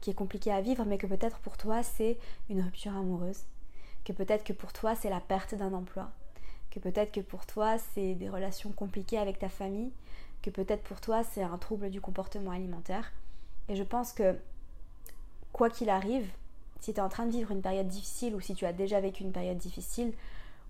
qui 0.00 0.10
est 0.10 0.14
compliqué 0.14 0.52
à 0.52 0.60
vivre, 0.60 0.84
mais 0.84 0.98
que 0.98 1.06
peut-être 1.06 1.38
pour 1.38 1.56
toi, 1.56 1.82
c'est 1.82 2.16
une 2.48 2.60
rupture 2.60 2.96
amoureuse, 2.96 3.42
que 4.04 4.12
peut-être 4.12 4.44
que 4.44 4.52
pour 4.52 4.72
toi, 4.72 4.94
c'est 4.94 5.10
la 5.10 5.20
perte 5.20 5.54
d'un 5.54 5.72
emploi, 5.72 6.10
que 6.70 6.78
peut-être 6.78 7.10
que 7.10 7.20
pour 7.20 7.44
toi, 7.44 7.76
c'est 7.78 8.14
des 8.14 8.28
relations 8.28 8.70
compliquées 8.70 9.18
avec 9.18 9.40
ta 9.40 9.48
famille, 9.48 9.90
que 10.42 10.50
peut-être 10.50 10.82
pour 10.82 11.00
toi, 11.00 11.24
c'est 11.24 11.42
un 11.42 11.58
trouble 11.58 11.90
du 11.90 12.00
comportement 12.00 12.52
alimentaire. 12.52 13.12
Et 13.68 13.76
je 13.76 13.82
pense 13.82 14.12
que, 14.12 14.36
quoi 15.52 15.70
qu'il 15.70 15.88
arrive, 15.88 16.28
si 16.80 16.92
tu 16.92 17.00
es 17.00 17.02
en 17.02 17.08
train 17.08 17.24
de 17.24 17.32
vivre 17.32 17.50
une 17.50 17.62
période 17.62 17.88
difficile 17.88 18.34
ou 18.34 18.40
si 18.40 18.54
tu 18.54 18.66
as 18.66 18.74
déjà 18.74 19.00
vécu 19.00 19.22
une 19.22 19.32
période 19.32 19.56
difficile, 19.56 20.12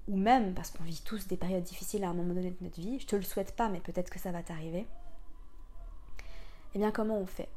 ou 0.08 0.16
même 0.16 0.54
parce 0.54 0.70
qu'on 0.70 0.84
vit 0.84 1.02
tous 1.04 1.26
des 1.26 1.36
périodes 1.36 1.62
difficiles 1.62 2.04
à 2.04 2.08
un 2.08 2.14
moment 2.14 2.34
donné 2.34 2.50
de 2.50 2.62
notre 2.62 2.80
vie, 2.80 2.98
je 3.00 3.06
te 3.06 3.16
le 3.16 3.22
souhaite 3.22 3.56
pas, 3.56 3.68
mais 3.68 3.80
peut-être 3.80 4.10
que 4.10 4.18
ça 4.18 4.32
va 4.32 4.42
t'arriver. 4.42 4.86
Eh 6.74 6.78
bien, 6.78 6.90
comment 6.90 7.18
on 7.18 7.26
fait? 7.26 7.48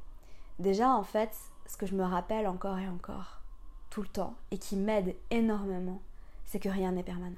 Déjà, 0.60 0.90
en 0.90 1.04
fait, 1.04 1.32
ce 1.66 1.78
que 1.78 1.86
je 1.86 1.96
me 1.96 2.04
rappelle 2.04 2.48
encore 2.48 2.78
et 2.80 2.88
encore, 2.88 3.42
tout 3.90 4.02
le 4.02 4.08
temps, 4.08 4.36
et 4.52 4.58
qui 4.58 4.76
m'aide 4.76 5.16
énormément, 5.30 6.02
c'est 6.46 6.60
que 6.60 6.70
rien 6.70 6.92
n'est 6.92 7.04
permanent. 7.04 7.36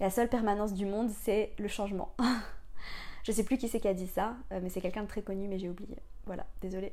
La 0.00 0.10
seule 0.10 0.28
permanence 0.28 0.72
du 0.72 0.86
monde, 0.86 1.10
c'est 1.10 1.52
le 1.58 1.68
changement. 1.68 2.14
je 3.24 3.32
sais 3.32 3.44
plus 3.44 3.58
qui 3.58 3.68
c'est 3.68 3.80
qui 3.80 3.88
a 3.88 3.94
dit 3.94 4.06
ça, 4.06 4.36
euh, 4.52 4.60
mais 4.62 4.68
c'est 4.68 4.80
quelqu'un 4.80 5.02
de 5.02 5.08
très 5.08 5.22
connu, 5.22 5.48
mais 5.48 5.58
j'ai 5.58 5.68
oublié. 5.68 5.96
Voilà, 6.26 6.46
désolée. 6.60 6.92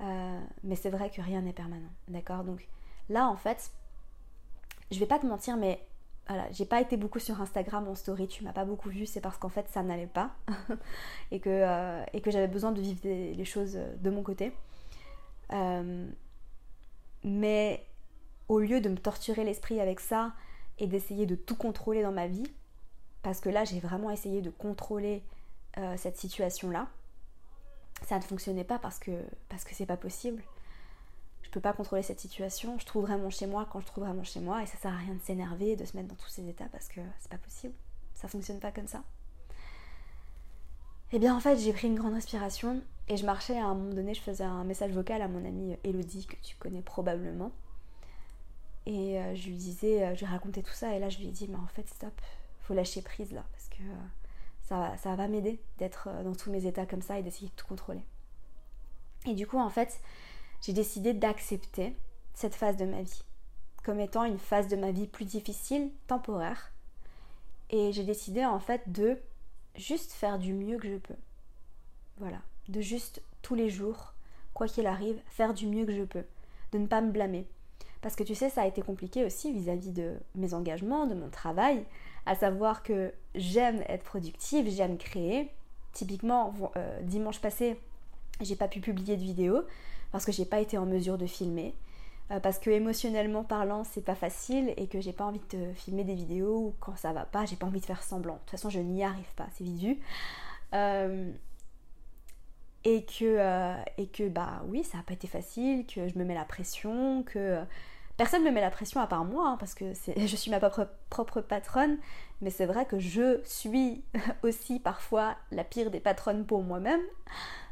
Euh, 0.00 0.40
mais 0.64 0.76
c'est 0.76 0.90
vrai 0.90 1.10
que 1.10 1.20
rien 1.20 1.42
n'est 1.42 1.52
permanent, 1.52 1.90
d'accord? 2.08 2.44
Donc 2.44 2.66
là, 3.08 3.28
en 3.28 3.36
fait, 3.36 3.70
je 4.90 4.98
vais 4.98 5.06
pas 5.06 5.18
te 5.18 5.26
mentir, 5.26 5.56
mais 5.56 5.84
voilà, 6.30 6.48
j'ai 6.52 6.64
pas 6.64 6.80
été 6.80 6.96
beaucoup 6.96 7.18
sur 7.18 7.40
Instagram 7.40 7.88
en 7.88 7.96
story, 7.96 8.28
tu 8.28 8.44
m'as 8.44 8.52
pas 8.52 8.64
beaucoup 8.64 8.88
vu, 8.88 9.04
c'est 9.04 9.20
parce 9.20 9.36
qu'en 9.36 9.48
fait 9.48 9.68
ça 9.68 9.82
n'allait 9.82 10.06
pas 10.06 10.30
et 11.32 11.40
que, 11.40 11.50
euh, 11.50 12.04
j'avais 12.26 12.46
besoin 12.46 12.70
de 12.70 12.80
vivre 12.80 13.00
les 13.02 13.44
choses 13.44 13.76
de 14.00 14.10
mon 14.10 14.22
côté. 14.22 14.52
Euh, 15.52 16.08
mais 17.24 17.84
au 18.48 18.60
lieu 18.60 18.80
de 18.80 18.88
me 18.88 18.96
torturer 18.96 19.42
l'esprit 19.42 19.80
avec 19.80 19.98
ça 19.98 20.32
et 20.78 20.86
d'essayer 20.86 21.26
de 21.26 21.34
tout 21.34 21.56
contrôler 21.56 22.04
dans 22.04 22.12
ma 22.12 22.28
vie, 22.28 22.46
parce 23.24 23.40
que 23.40 23.48
là 23.48 23.64
j'ai 23.64 23.80
vraiment 23.80 24.12
essayé 24.12 24.40
de 24.40 24.50
contrôler 24.50 25.24
cette 25.96 26.16
situation-là, 26.16 26.86
ça 28.06 28.18
ne 28.18 28.22
fonctionnait 28.22 28.62
pas 28.62 28.78
parce 28.78 29.00
que 29.00 29.10
parce 29.48 29.64
que 29.64 29.74
c'est 29.74 29.86
pas 29.86 29.96
possible. 29.96 30.44
Je 31.42 31.50
peux 31.50 31.60
pas 31.60 31.72
contrôler 31.72 32.02
cette 32.02 32.20
situation. 32.20 32.78
Je 32.78 32.86
trouve 32.86 33.06
vraiment 33.06 33.30
chez 33.30 33.46
moi 33.46 33.66
quand 33.70 33.80
je 33.80 33.86
trouve 33.86 34.04
vraiment 34.04 34.24
chez 34.24 34.40
moi 34.40 34.62
et 34.62 34.66
ça 34.66 34.76
sert 34.78 34.92
à 34.92 34.96
rien 34.96 35.14
de 35.14 35.20
s'énerver, 35.20 35.76
de 35.76 35.84
se 35.84 35.96
mettre 35.96 36.08
dans 36.08 36.14
tous 36.14 36.28
ces 36.28 36.48
états 36.48 36.66
parce 36.66 36.88
que 36.88 37.00
c'est 37.18 37.30
pas 37.30 37.38
possible. 37.38 37.74
Ça 38.14 38.28
fonctionne 38.28 38.60
pas 38.60 38.72
comme 38.72 38.86
ça. 38.86 39.02
Et 41.12 41.16
eh 41.16 41.18
bien 41.18 41.34
en 41.34 41.40
fait 41.40 41.58
j'ai 41.58 41.72
pris 41.72 41.88
une 41.88 41.96
grande 41.96 42.14
respiration 42.14 42.82
et 43.08 43.16
je 43.16 43.26
marchais 43.26 43.58
à 43.58 43.64
un 43.64 43.74
moment 43.74 43.94
donné, 43.94 44.14
je 44.14 44.20
faisais 44.20 44.44
un 44.44 44.62
message 44.62 44.92
vocal 44.92 45.20
à 45.22 45.26
mon 45.26 45.44
amie 45.44 45.76
Elodie 45.82 46.26
que 46.26 46.36
tu 46.36 46.54
connais 46.56 46.82
probablement. 46.82 47.50
Et 48.86 49.18
euh, 49.18 49.34
je 49.34 49.48
lui 49.48 49.56
disais, 49.56 50.04
euh, 50.04 50.14
je 50.14 50.20
lui 50.20 50.26
racontais 50.26 50.62
tout 50.62 50.72
ça 50.72 50.94
et 50.94 51.00
là 51.00 51.08
je 51.08 51.18
lui 51.18 51.26
ai 51.26 51.30
dit 51.32 51.48
mais 51.48 51.56
en 51.56 51.66
fait 51.66 51.88
stop, 51.88 52.12
faut 52.60 52.74
lâcher 52.74 53.02
prise 53.02 53.32
là 53.32 53.44
parce 53.50 53.68
que 53.68 53.82
euh, 53.82 54.96
ça, 54.96 55.16
va 55.16 55.28
m'aider 55.28 55.58
d'être 55.78 56.08
euh, 56.08 56.22
dans 56.22 56.34
tous 56.34 56.50
mes 56.50 56.66
états 56.66 56.86
comme 56.86 57.02
ça 57.02 57.18
et 57.18 57.22
d'essayer 57.22 57.48
de 57.48 57.54
tout 57.54 57.66
contrôler. 57.66 58.02
Et 59.26 59.34
du 59.34 59.46
coup, 59.46 59.58
en 59.58 59.68
fait, 59.68 60.00
j'ai 60.62 60.72
décidé 60.72 61.12
d'accepter 61.12 61.94
cette 62.34 62.54
phase 62.54 62.76
de 62.76 62.84
ma 62.84 63.02
vie 63.02 63.22
comme 63.82 64.00
étant 64.00 64.24
une 64.24 64.38
phase 64.38 64.68
de 64.68 64.76
ma 64.76 64.90
vie 64.90 65.06
plus 65.06 65.24
difficile, 65.24 65.90
temporaire. 66.06 66.72
Et 67.70 67.92
j'ai 67.92 68.04
décidé 68.04 68.44
en 68.44 68.58
fait 68.58 68.82
de 68.86 69.18
juste 69.76 70.12
faire 70.12 70.38
du 70.38 70.52
mieux 70.52 70.78
que 70.78 70.88
je 70.88 70.96
peux. 70.96 71.14
Voilà, 72.18 72.38
de 72.68 72.80
juste 72.80 73.22
tous 73.42 73.54
les 73.54 73.70
jours, 73.70 74.14
quoi 74.52 74.66
qu'il 74.66 74.86
arrive, 74.86 75.18
faire 75.28 75.54
du 75.54 75.66
mieux 75.66 75.86
que 75.86 75.94
je 75.94 76.02
peux, 76.02 76.24
de 76.72 76.78
ne 76.78 76.86
pas 76.86 77.00
me 77.00 77.10
blâmer. 77.10 77.46
Parce 78.02 78.16
que 78.16 78.22
tu 78.24 78.34
sais, 78.34 78.50
ça 78.50 78.62
a 78.62 78.66
été 78.66 78.82
compliqué 78.82 79.24
aussi 79.24 79.52
vis-à-vis 79.52 79.92
de 79.92 80.16
mes 80.34 80.54
engagements, 80.54 81.06
de 81.06 81.14
mon 81.14 81.28
travail, 81.28 81.84
à 82.26 82.34
savoir 82.34 82.82
que 82.82 83.12
j'aime 83.34 83.82
être 83.88 84.04
productive, 84.04 84.68
j'aime 84.68 84.98
créer. 84.98 85.50
Typiquement, 85.92 86.54
euh, 86.76 87.00
dimanche 87.02 87.40
passé, 87.40 87.78
j'ai 88.40 88.56
pas 88.56 88.68
pu 88.68 88.80
publier 88.80 89.16
de 89.16 89.22
vidéo 89.22 89.62
parce 90.12 90.24
que 90.24 90.32
j'ai 90.32 90.44
pas 90.44 90.60
été 90.60 90.78
en 90.78 90.86
mesure 90.86 91.18
de 91.18 91.26
filmer. 91.26 91.74
Euh, 92.30 92.38
parce 92.40 92.58
que 92.58 92.70
émotionnellement 92.70 93.42
parlant, 93.42 93.82
c'est 93.84 94.04
pas 94.04 94.14
facile 94.14 94.72
et 94.76 94.86
que 94.86 95.00
j'ai 95.00 95.12
pas 95.12 95.24
envie 95.24 95.40
de 95.50 95.72
filmer 95.74 96.04
des 96.04 96.14
vidéos 96.14 96.76
quand 96.80 96.96
ça 96.96 97.12
va 97.12 97.24
pas, 97.24 97.44
j'ai 97.44 97.56
pas 97.56 97.66
envie 97.66 97.80
de 97.80 97.86
faire 97.86 98.02
semblant. 98.02 98.34
De 98.34 98.38
toute 98.40 98.50
façon, 98.50 98.70
je 98.70 98.78
n'y 98.78 99.02
arrive 99.02 99.34
pas, 99.36 99.46
c'est 99.52 99.64
visu. 99.64 99.98
Euh, 100.74 101.30
et 102.84 103.04
que, 103.04 103.74
et 103.98 104.06
que 104.06 104.28
bah 104.28 104.62
oui, 104.68 104.84
ça 104.84 104.98
n'a 104.98 105.02
pas 105.02 105.12
été 105.12 105.26
facile, 105.26 105.86
que 105.86 106.08
je 106.08 106.18
me 106.18 106.24
mets 106.24 106.34
la 106.34 106.44
pression, 106.46 107.24
que 107.24 107.62
Personne 108.20 108.44
ne 108.44 108.50
me 108.50 108.54
met 108.54 108.60
la 108.60 108.70
pression 108.70 109.00
à 109.00 109.06
part 109.06 109.24
moi, 109.24 109.48
hein, 109.48 109.56
parce 109.58 109.72
que 109.72 109.94
je 110.16 110.36
suis 110.36 110.50
ma 110.50 110.60
propre 110.60 111.40
patronne, 111.40 111.96
mais 112.42 112.50
c'est 112.50 112.66
vrai 112.66 112.84
que 112.84 112.98
je 112.98 113.40
suis 113.44 114.04
aussi 114.42 114.78
parfois 114.78 115.36
la 115.52 115.64
pire 115.64 115.90
des 115.90 116.00
patronnes 116.00 116.44
pour 116.44 116.62
moi-même, 116.62 117.00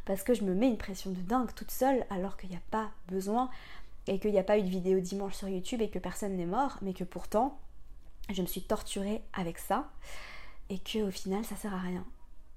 parce 0.08 0.22
que 0.22 0.32
je 0.32 0.42
me 0.42 0.54
mets 0.54 0.68
une 0.68 0.78
pression 0.78 1.10
de 1.10 1.20
dingue 1.20 1.52
toute 1.54 1.70
seule, 1.70 2.06
alors 2.08 2.38
qu'il 2.38 2.48
n'y 2.48 2.56
a 2.56 2.62
pas 2.70 2.90
besoin, 3.08 3.50
et 4.06 4.18
qu'il 4.18 4.32
n'y 4.32 4.38
a 4.38 4.42
pas 4.42 4.58
eu 4.58 4.62
de 4.62 4.68
vidéo 4.68 5.00
dimanche 5.00 5.34
sur 5.34 5.50
YouTube, 5.50 5.82
et 5.82 5.90
que 5.90 5.98
personne 5.98 6.34
n'est 6.34 6.46
mort, 6.46 6.78
mais 6.80 6.94
que 6.94 7.04
pourtant, 7.04 7.58
je 8.30 8.40
me 8.40 8.46
suis 8.46 8.62
torturée 8.62 9.20
avec 9.34 9.58
ça, 9.58 9.90
et 10.70 10.78
que 10.78 11.06
au 11.06 11.10
final, 11.10 11.44
ça 11.44 11.56
sert 11.56 11.74
à 11.74 11.78
rien. 11.78 12.06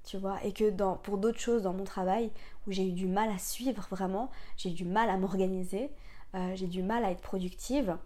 Tu 0.06 0.18
vois, 0.18 0.42
et 0.46 0.54
que 0.54 0.72
pour 0.96 1.18
d'autres 1.18 1.42
choses 1.42 1.64
dans 1.64 1.74
mon 1.74 1.84
travail, 1.84 2.32
où 2.68 2.72
j'ai 2.72 2.88
eu 2.88 2.94
du 2.94 3.08
mal 3.08 3.30
à 3.30 3.38
suivre 3.38 3.86
vraiment, 3.92 4.32
j'ai 4.56 4.70
eu 4.70 4.74
du 4.74 4.86
mal 4.86 5.10
à 5.10 5.18
m'organiser, 5.18 5.92
euh, 6.36 6.56
j'ai 6.56 6.68
du 6.68 6.82
mal 6.82 7.04
à 7.04 7.12
être 7.12 7.22
productive 7.22 7.98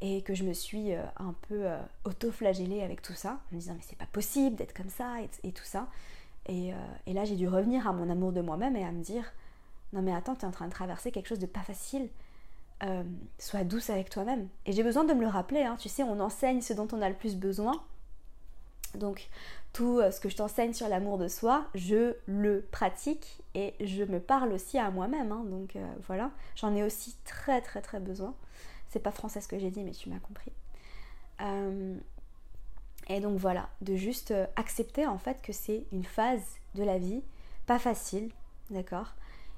et 0.00 0.22
que 0.22 0.34
je 0.34 0.42
me 0.42 0.54
suis 0.54 0.94
euh, 0.94 1.04
un 1.18 1.34
peu 1.48 1.66
euh, 1.66 1.78
auto-flagellée 2.06 2.82
avec 2.82 3.02
tout 3.02 3.12
ça, 3.12 3.40
en 3.52 3.56
me 3.56 3.60
disant 3.60 3.74
mais 3.74 3.82
c'est 3.86 3.98
pas 3.98 4.06
possible 4.06 4.56
d'être 4.56 4.72
comme 4.72 4.88
ça 4.88 5.16
et, 5.42 5.52
tout 5.52 5.64
ça. 5.64 5.86
Et, 6.46 6.72
là 7.06 7.24
j'ai 7.24 7.36
dû 7.36 7.48
revenir 7.48 7.86
à 7.86 7.92
mon 7.92 8.08
amour 8.10 8.32
de 8.32 8.40
moi-même 8.40 8.76
et 8.76 8.84
à 8.84 8.92
me 8.92 9.02
dire 9.02 9.32
non 9.92 10.02
mais 10.02 10.14
attends, 10.14 10.34
tu 10.34 10.42
es 10.42 10.44
en 10.44 10.50
train 10.50 10.66
de 10.66 10.72
traverser 10.72 11.10
quelque 11.12 11.26
chose 11.26 11.38
de 11.38 11.46
pas 11.46 11.60
facile. 11.60 12.08
sois 13.38 13.64
douce 13.64 13.90
avec 13.90 14.10
toi-même. 14.10 14.48
Et 14.66 14.72
j'ai 14.72 14.82
besoin 14.82 15.04
de 15.04 15.12
me 15.14 15.20
le 15.20 15.28
rappeler, 15.28 15.62
hein. 15.62 15.76
tu 15.78 15.88
sais, 15.88 16.02
on 16.02 16.20
enseigne 16.20 16.60
ce 16.60 16.72
dont 16.72 16.88
on 16.92 17.02
a 17.02 17.08
le 17.08 17.14
plus 17.14 17.36
besoin. 17.36 17.72
Donc 18.94 19.28
tout 19.72 20.00
ce 20.10 20.18
que 20.20 20.28
je 20.28 20.36
t'enseigne 20.36 20.72
sur 20.72 20.88
l'amour 20.88 21.18
de 21.18 21.28
soi, 21.28 21.66
je 21.74 22.14
le 22.26 22.62
pratique 22.72 23.40
et 23.54 23.74
je 23.80 24.04
me 24.04 24.20
parle 24.20 24.52
aussi 24.52 24.78
à 24.78 24.90
moi-même. 24.90 25.32
Hein. 25.32 25.44
donc 25.46 25.76
euh, 25.76 25.86
voilà, 26.06 26.30
j'en 26.56 26.74
ai 26.74 26.82
aussi 26.82 27.16
très 27.24 27.60
très 27.60 27.80
très 27.80 28.00
besoin. 28.00 28.34
C'est 28.88 29.00
pas 29.00 29.12
français 29.12 29.40
ce 29.40 29.48
que 29.48 29.58
j'ai 29.58 29.70
dit, 29.70 29.84
mais 29.84 29.92
tu 29.92 30.08
m'as 30.08 30.18
compris. 30.18 30.52
Euh, 31.40 31.96
et 33.10 33.18
donc 33.18 33.38
voilà, 33.38 33.68
de 33.80 33.96
juste 33.96 34.30
euh, 34.30 34.46
accepter 34.54 35.04
en 35.04 35.18
fait 35.18 35.42
que 35.42 35.52
c'est 35.52 35.84
une 35.90 36.04
phase 36.04 36.44
de 36.76 36.84
la 36.84 36.96
vie, 36.96 37.22
pas 37.66 37.80
facile, 37.80 38.30
d'accord? 38.70 39.14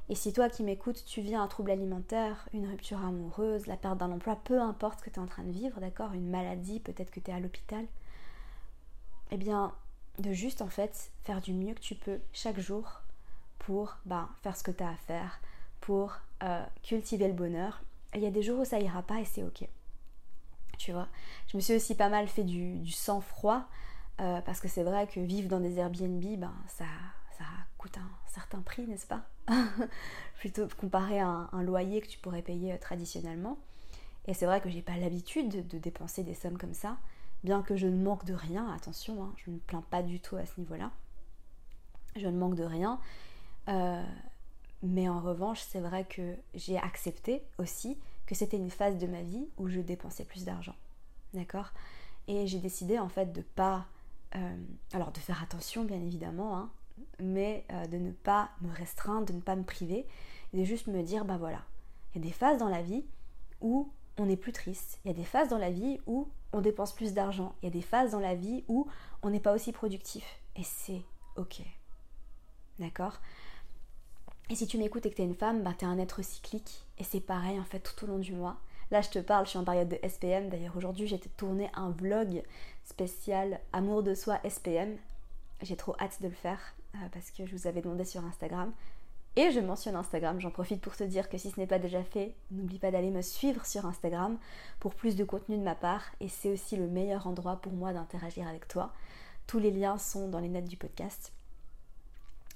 Et 0.09 0.15
si 0.15 0.33
toi 0.33 0.49
qui 0.49 0.63
m'écoutes, 0.63 1.05
tu 1.05 1.21
vis 1.21 1.35
un 1.35 1.47
trouble 1.49 1.71
alimentaire, 1.71 2.49
une 2.55 2.67
rupture 2.67 3.05
amoureuse, 3.05 3.67
la 3.67 3.77
perte 3.77 3.99
d'un 3.99 4.11
emploi, 4.11 4.37
peu 4.43 4.59
importe 4.59 5.01
ce 5.01 5.05
que 5.05 5.11
tu 5.11 5.17
es 5.17 5.23
en 5.23 5.27
train 5.27 5.45
de 5.45 5.53
vivre, 5.53 5.81
d'accord? 5.81 6.13
Une 6.15 6.31
maladie, 6.31 6.81
peut-être 6.81 7.11
que 7.11 7.21
tu 7.21 7.31
es 7.31 7.35
à 7.35 7.41
l'hôpital, 7.41 7.85
eh 9.31 9.37
bien, 9.37 9.75
de 10.19 10.33
juste 10.33 10.63
en 10.63 10.69
fait 10.69 11.11
faire 11.25 11.43
du 11.43 11.53
mieux 11.53 11.75
que 11.75 11.81
tu 11.81 11.95
peux 11.95 12.21
chaque 12.33 12.59
jour 12.59 13.03
pour 13.59 13.97
bah, 14.07 14.31
faire 14.43 14.57
ce 14.57 14.63
que 14.63 14.71
tu 14.71 14.83
as 14.83 14.89
à 14.89 14.97
faire, 15.07 15.41
pour 15.83 16.15
euh, 16.43 16.65
cultiver 16.83 17.29
le 17.29 17.35
bonheur. 17.35 17.83
Il 18.15 18.23
y 18.23 18.27
a 18.27 18.31
des 18.31 18.43
jours 18.43 18.61
où 18.61 18.65
ça 18.65 18.81
ira 18.81 19.03
pas 19.03 19.21
et 19.21 19.27
c'est 19.27 19.43
ok. 19.43 19.69
Je 20.87 21.57
me 21.57 21.61
suis 21.61 21.75
aussi 21.75 21.95
pas 21.95 22.09
mal 22.09 22.27
fait 22.29 22.45
du, 22.45 22.87
sang-froid 22.91 23.65
euh, 24.21 24.41
parce 24.43 24.61
que 24.61 24.69
c'est 24.69 24.83
vrai 24.83 25.07
que 25.07 25.21
vivre 25.21 25.49
dans 25.49 25.61
des 25.61 25.79
Airbnb, 25.79 26.23
ben, 26.39 26.55
ça, 26.69 26.85
ça 27.39 27.45
coûte 27.79 27.99
un 27.99 28.11
certain 28.27 28.61
prix, 28.61 28.87
n'est-ce 28.87 29.07
pas? 29.07 29.23
Plutôt 30.39 30.67
comparé 30.79 31.21
à 31.21 31.49
un, 31.53 31.63
loyer 31.63 32.01
que 32.01 32.09
tu 32.09 32.19
pourrais 32.19 32.43
payer 32.43 32.73
euh, 32.73 32.79
traditionnellement. 32.79 33.59
Et 34.27 34.35
c'est 34.35 34.47
vrai 34.47 34.61
que 34.61 34.71
j'ai 34.71 34.83
pas 34.83 34.97
l'habitude 34.97 35.67
de 35.67 35.79
dépenser 35.79 36.23
des 36.23 36.35
sommes 36.35 36.57
comme 36.57 36.75
ça, 36.75 36.97
bien 37.43 37.63
que 37.63 37.77
je 37.77 37.87
ne 37.87 38.01
manque 38.03 38.25
de 38.25 38.35
rien, 38.35 38.73
attention, 38.73 39.25
hein, 39.25 39.35
je 39.37 39.51
ne 39.51 39.59
plains 39.59 39.85
pas 39.91 40.03
du 40.03 40.21
tout 40.21 40.37
à 40.37 40.47
ce 40.47 40.61
niveau-là. 40.61 40.91
Je 42.17 42.29
ne 42.29 42.39
manque 42.39 42.55
de 42.55 42.65
rien. 42.65 43.01
Euh, 43.69 44.05
mais 44.83 45.09
en 45.09 45.21
revanche, 45.21 45.61
c'est 45.61 45.81
vrai 45.81 46.05
que 46.05 46.37
j'ai 46.55 46.77
accepté 46.77 47.43
aussi 47.59 47.99
que 48.27 48.35
c'était 48.35 48.57
une 48.57 48.71
phase 48.71 48.99
de 48.99 49.07
ma 49.07 49.23
vie 49.23 49.49
où 49.57 49.69
je 49.69 49.81
dépensais 49.81 50.25
plus 50.25 50.45
d'argent. 50.45 50.77
D'accord? 51.35 51.73
Et 52.29 52.47
j'ai 52.47 52.59
décidé 52.59 52.99
en 52.99 53.09
fait 53.09 53.33
de 53.33 53.43
pas. 53.43 53.87
Euh, 54.35 54.57
alors 54.93 55.13
de 55.13 55.19
faire 55.19 55.43
attention 55.43 55.85
bien 55.85 56.01
évidemment, 56.01 56.57
hein, 56.57 56.71
mais 57.19 57.67
euh, 57.71 57.87
de 57.87 57.99
ne 57.99 58.13
pas 58.13 58.51
me 58.63 58.73
restreindre, 58.73 59.27
de 59.27 59.35
ne 59.35 59.43
pas 59.43 59.57
me 59.57 59.63
priver, 59.63 60.07
et 60.53 60.59
de 60.59 60.65
juste 60.65 60.87
me 60.87 61.03
dire 61.03 61.27
bah 61.27 61.37
voilà, 61.37 61.63
il 62.15 62.23
y 62.23 62.25
a 62.25 62.29
des 62.29 62.33
phases 62.33 62.59
dans 62.59 62.71
la 62.71 62.81
vie 62.81 63.05
où 63.61 63.91
on 64.17 64.31
est 64.31 64.37
plus 64.37 64.53
triste, 64.53 65.01
il 65.05 65.09
y 65.09 65.11
a 65.11 65.15
des 65.15 65.25
phases 65.25 65.49
dans 65.49 65.59
la 65.59 65.71
vie 65.71 66.01
où 66.07 66.29
on 66.55 66.63
dépense 66.63 66.95
plus 66.95 67.13
d'argent, 67.13 67.55
il 67.61 67.67
y 67.67 67.69
a 67.69 67.73
des 67.73 67.83
phases 67.83 68.13
dans 68.13 68.21
la 68.21 68.35
vie 68.35 68.65
où 68.69 68.89
on 69.23 69.29
n'est 69.29 69.41
pas 69.41 69.53
aussi 69.53 69.71
productif, 69.71 70.25
et 70.57 70.63
c'est 70.63 71.03
ok. 71.37 71.61
D'accord? 72.79 73.21
Et 74.53 74.55
si 74.55 74.67
tu 74.67 74.77
m'écoutes 74.77 75.07
et 75.07 75.11
que 75.11 75.15
tu 75.15 75.23
es 75.23 75.25
une 75.25 75.35
femme, 75.35 75.63
bah, 75.63 75.73
tu 75.79 75.87
es 75.87 75.89
un 75.89 75.99
être 75.99 76.21
cyclique, 76.21 76.85
et 76.99 77.05
c'est 77.05 77.23
pareil 77.23 77.59
en 77.59 77.65
fait 77.65 77.81
tout 77.81 78.05
au 78.05 78.07
long 78.07 78.19
du 78.19 78.35
mois. 78.35 78.59
Là, 78.91 79.01
je 79.01 79.09
te 79.09 79.19
parle, 79.19 79.47
je 79.47 79.51
suis 79.51 79.59
en 79.59 79.65
période 79.65 79.89
de 79.89 79.99
SPM. 80.07 80.51
D'ailleurs, 80.51 80.77
aujourd'hui, 80.77 81.07
j'ai 81.07 81.19
tourné 81.19 81.71
un 81.73 81.89
vlog 81.89 82.43
spécial 82.85 83.61
Amour 83.73 84.03
de 84.03 84.15
soi 84.15 84.41
SPM. 84.47 84.99
J'ai 85.63 85.77
trop 85.77 85.97
hâte 85.99 86.21
de 86.21 86.29
le 86.29 86.35
faire 86.35 86.61
euh, 86.97 86.99
parce 87.15 87.31
que 87.31 87.47
je 87.47 87.57
vous 87.57 87.67
avais 87.67 87.81
demandé 87.81 88.05
sur 88.05 88.23
Instagram. 88.27 88.71
Et 89.37 89.53
je 89.53 89.61
mentionne 89.61 89.97
Instagram, 89.97 90.39
j'en 90.39 90.51
profite 90.51 90.83
pour 90.83 90.97
te 90.97 91.05
dire 91.05 91.31
que 91.31 91.39
si 91.39 91.51
ce 91.51 91.59
n'est 91.59 91.67
pas 91.67 91.79
déjà 91.79 92.05
fait, 92.05 92.35
n'oublie 92.51 92.79
pas 92.79 92.91
d'aller 92.91 93.11
me 93.11 93.23
suivre 93.23 93.65
sur 93.65 93.87
Instagram 93.87 94.37
pour 94.81 94.95
plus 94.95 95.17
de 95.17 95.25
contenu 95.25 95.57
de 95.57 95.63
ma 95.63 95.75
part 95.75 96.05
et 96.21 96.29
c'est 96.29 96.51
aussi 96.51 96.77
le 96.77 96.89
meilleur 96.89 97.27
endroit 97.27 97.57
pour 97.57 97.73
moi 97.73 97.95
d'interagir 97.95 98.47
avec 98.47 98.69
toi. 98.69 98.93
Tous 99.47 99.59
les 99.59 99.71
liens 99.71 99.97
sont 99.97 100.29
dans 100.29 100.41
les 100.41 100.51
notes 100.51 100.67
du 100.67 100.77
podcast. 100.77 101.33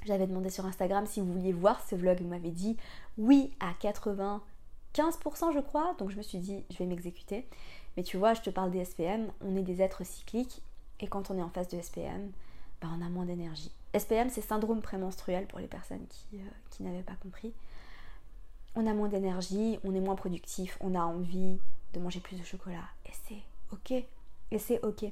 J'avais 0.04 0.26
demandé 0.26 0.50
sur 0.50 0.66
Instagram 0.66 1.06
si 1.06 1.20
vous 1.20 1.32
vouliez 1.32 1.52
voir 1.52 1.80
ce 1.88 1.94
vlog, 1.94 2.20
vous 2.20 2.28
m'avez 2.28 2.50
dit 2.50 2.76
oui 3.18 3.52
à 3.60 3.72
95% 3.72 4.40
je 5.52 5.60
crois, 5.60 5.94
donc 5.98 6.10
je 6.10 6.16
me 6.16 6.22
suis 6.22 6.38
dit 6.38 6.64
je 6.70 6.78
vais 6.78 6.86
m'exécuter. 6.86 7.46
Mais 7.96 8.02
tu 8.02 8.16
vois, 8.16 8.34
je 8.34 8.42
te 8.42 8.50
parle 8.50 8.70
des 8.70 8.84
SPM, 8.84 9.30
on 9.40 9.56
est 9.56 9.62
des 9.62 9.80
êtres 9.80 10.04
cycliques 10.04 10.62
et 11.00 11.06
quand 11.06 11.30
on 11.30 11.38
est 11.38 11.42
en 11.42 11.50
face 11.50 11.68
de 11.68 11.80
SPM, 11.80 12.30
ben 12.80 12.90
on 12.98 13.04
a 13.04 13.08
moins 13.08 13.24
d'énergie. 13.24 13.70
SPM, 13.96 14.28
c'est 14.28 14.42
syndrome 14.42 14.82
prémenstruel 14.82 15.46
pour 15.46 15.58
les 15.58 15.66
personnes 15.66 16.06
qui, 16.08 16.36
euh, 16.36 16.50
qui 16.70 16.82
n'avaient 16.82 17.02
pas 17.02 17.16
compris. 17.22 17.52
On 18.74 18.86
a 18.86 18.92
moins 18.92 19.08
d'énergie, 19.08 19.78
on 19.84 19.94
est 19.94 20.00
moins 20.00 20.16
productif, 20.16 20.76
on 20.80 20.94
a 20.94 21.00
envie 21.00 21.58
de 21.94 22.00
manger 22.00 22.20
plus 22.20 22.38
de 22.38 22.44
chocolat. 22.44 22.84
Et 23.06 23.12
c'est 23.26 23.42
ok. 23.72 24.04
Et 24.50 24.58
c'est 24.58 24.84
ok. 24.84 25.06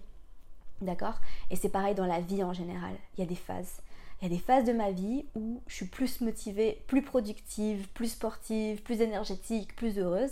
D'accord? 0.83 1.15
Et 1.51 1.57
c'est 1.57 1.71
pareil 1.71 1.95
dans 1.95 2.07
la 2.07 2.21
vie 2.21 2.45
en 2.45 2.53
général. 2.53 2.95
Il 3.17 3.21
y 3.21 3.23
a 3.23 3.27
des 3.27 3.35
phases. 3.35 3.81
Il 4.25 4.33
y 4.33 4.33
a 4.33 4.39
des 4.39 4.43
phases 4.43 4.65
de 4.65 4.73
ma 4.73 4.91
vie 4.91 5.27
où 5.35 5.61
je 5.67 5.75
suis 5.75 5.85
plus 5.85 6.23
motivée, 6.23 6.83
plus 6.87 7.03
productive, 7.03 7.91
plus 7.91 8.13
sportive, 8.13 8.83
plus 8.83 9.03
énergétique, 9.03 9.77
plus 9.77 9.99
heureuse. 9.99 10.31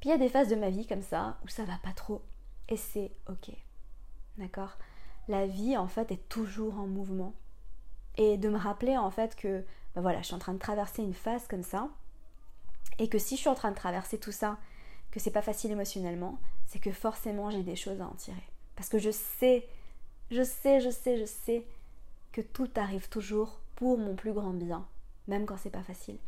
Puis 0.00 0.08
il 0.08 0.10
y 0.10 0.12
a 0.12 0.18
des 0.18 0.28
phases 0.28 0.48
de 0.48 0.56
ma 0.56 0.70
vie 0.70 0.88
comme 0.88 1.02
ça 1.02 1.38
où 1.44 1.48
ça 1.48 1.64
va 1.64 1.78
pas 1.84 1.92
trop. 1.92 2.22
Et 2.68 2.76
c'est 2.76 3.12
ok. 3.28 3.54
D'accord? 4.38 4.76
La 5.28 5.46
vie 5.46 5.76
en 5.76 5.86
fait 5.86 6.10
est 6.10 6.28
toujours 6.28 6.80
en 6.80 6.88
mouvement 6.88 7.32
et 8.16 8.38
de 8.38 8.48
me 8.48 8.58
rappeler 8.58 8.98
en 8.98 9.12
fait 9.12 9.36
que 9.36 9.64
ben 9.94 10.02
voilà, 10.02 10.20
je 10.22 10.26
suis 10.26 10.34
en 10.34 10.40
train 10.40 10.54
de 10.54 10.58
traverser 10.58 11.04
une 11.04 11.14
phase 11.14 11.46
comme 11.46 11.62
ça 11.62 11.90
et 12.98 13.08
que 13.08 13.18
si 13.18 13.36
je 13.36 13.42
suis 13.42 13.48
en 13.48 13.54
train 13.54 13.70
de 13.70 13.76
traverser 13.76 14.18
tout 14.18 14.32
ça, 14.32 14.58
que 15.12 15.20
c'est 15.20 15.30
pas 15.30 15.42
facile 15.42 15.70
émotionnellement, 15.70 16.40
c'est 16.66 16.80
que 16.80 16.90
forcément 16.90 17.50
j'ai 17.50 17.62
des 17.62 17.76
choses 17.76 18.00
à 18.00 18.04
en 18.04 18.14
tirer. 18.14 18.48
Parce 18.74 18.88
que 18.88 18.98
je 18.98 19.12
sais, 19.12 19.68
je 20.32 20.42
sais, 20.42 20.80
je 20.80 20.90
sais, 20.90 21.18
je 21.18 21.24
sais 21.24 21.64
que 22.32 22.40
tout 22.40 22.70
arrive 22.76 23.08
toujours 23.08 23.60
pour 23.76 23.98
mon 23.98 24.14
plus 24.14 24.32
grand 24.32 24.52
bien, 24.52 24.86
même 25.28 25.46
quand 25.46 25.56
c'est 25.56 25.70
pas 25.70 25.82
facile. 25.82 26.18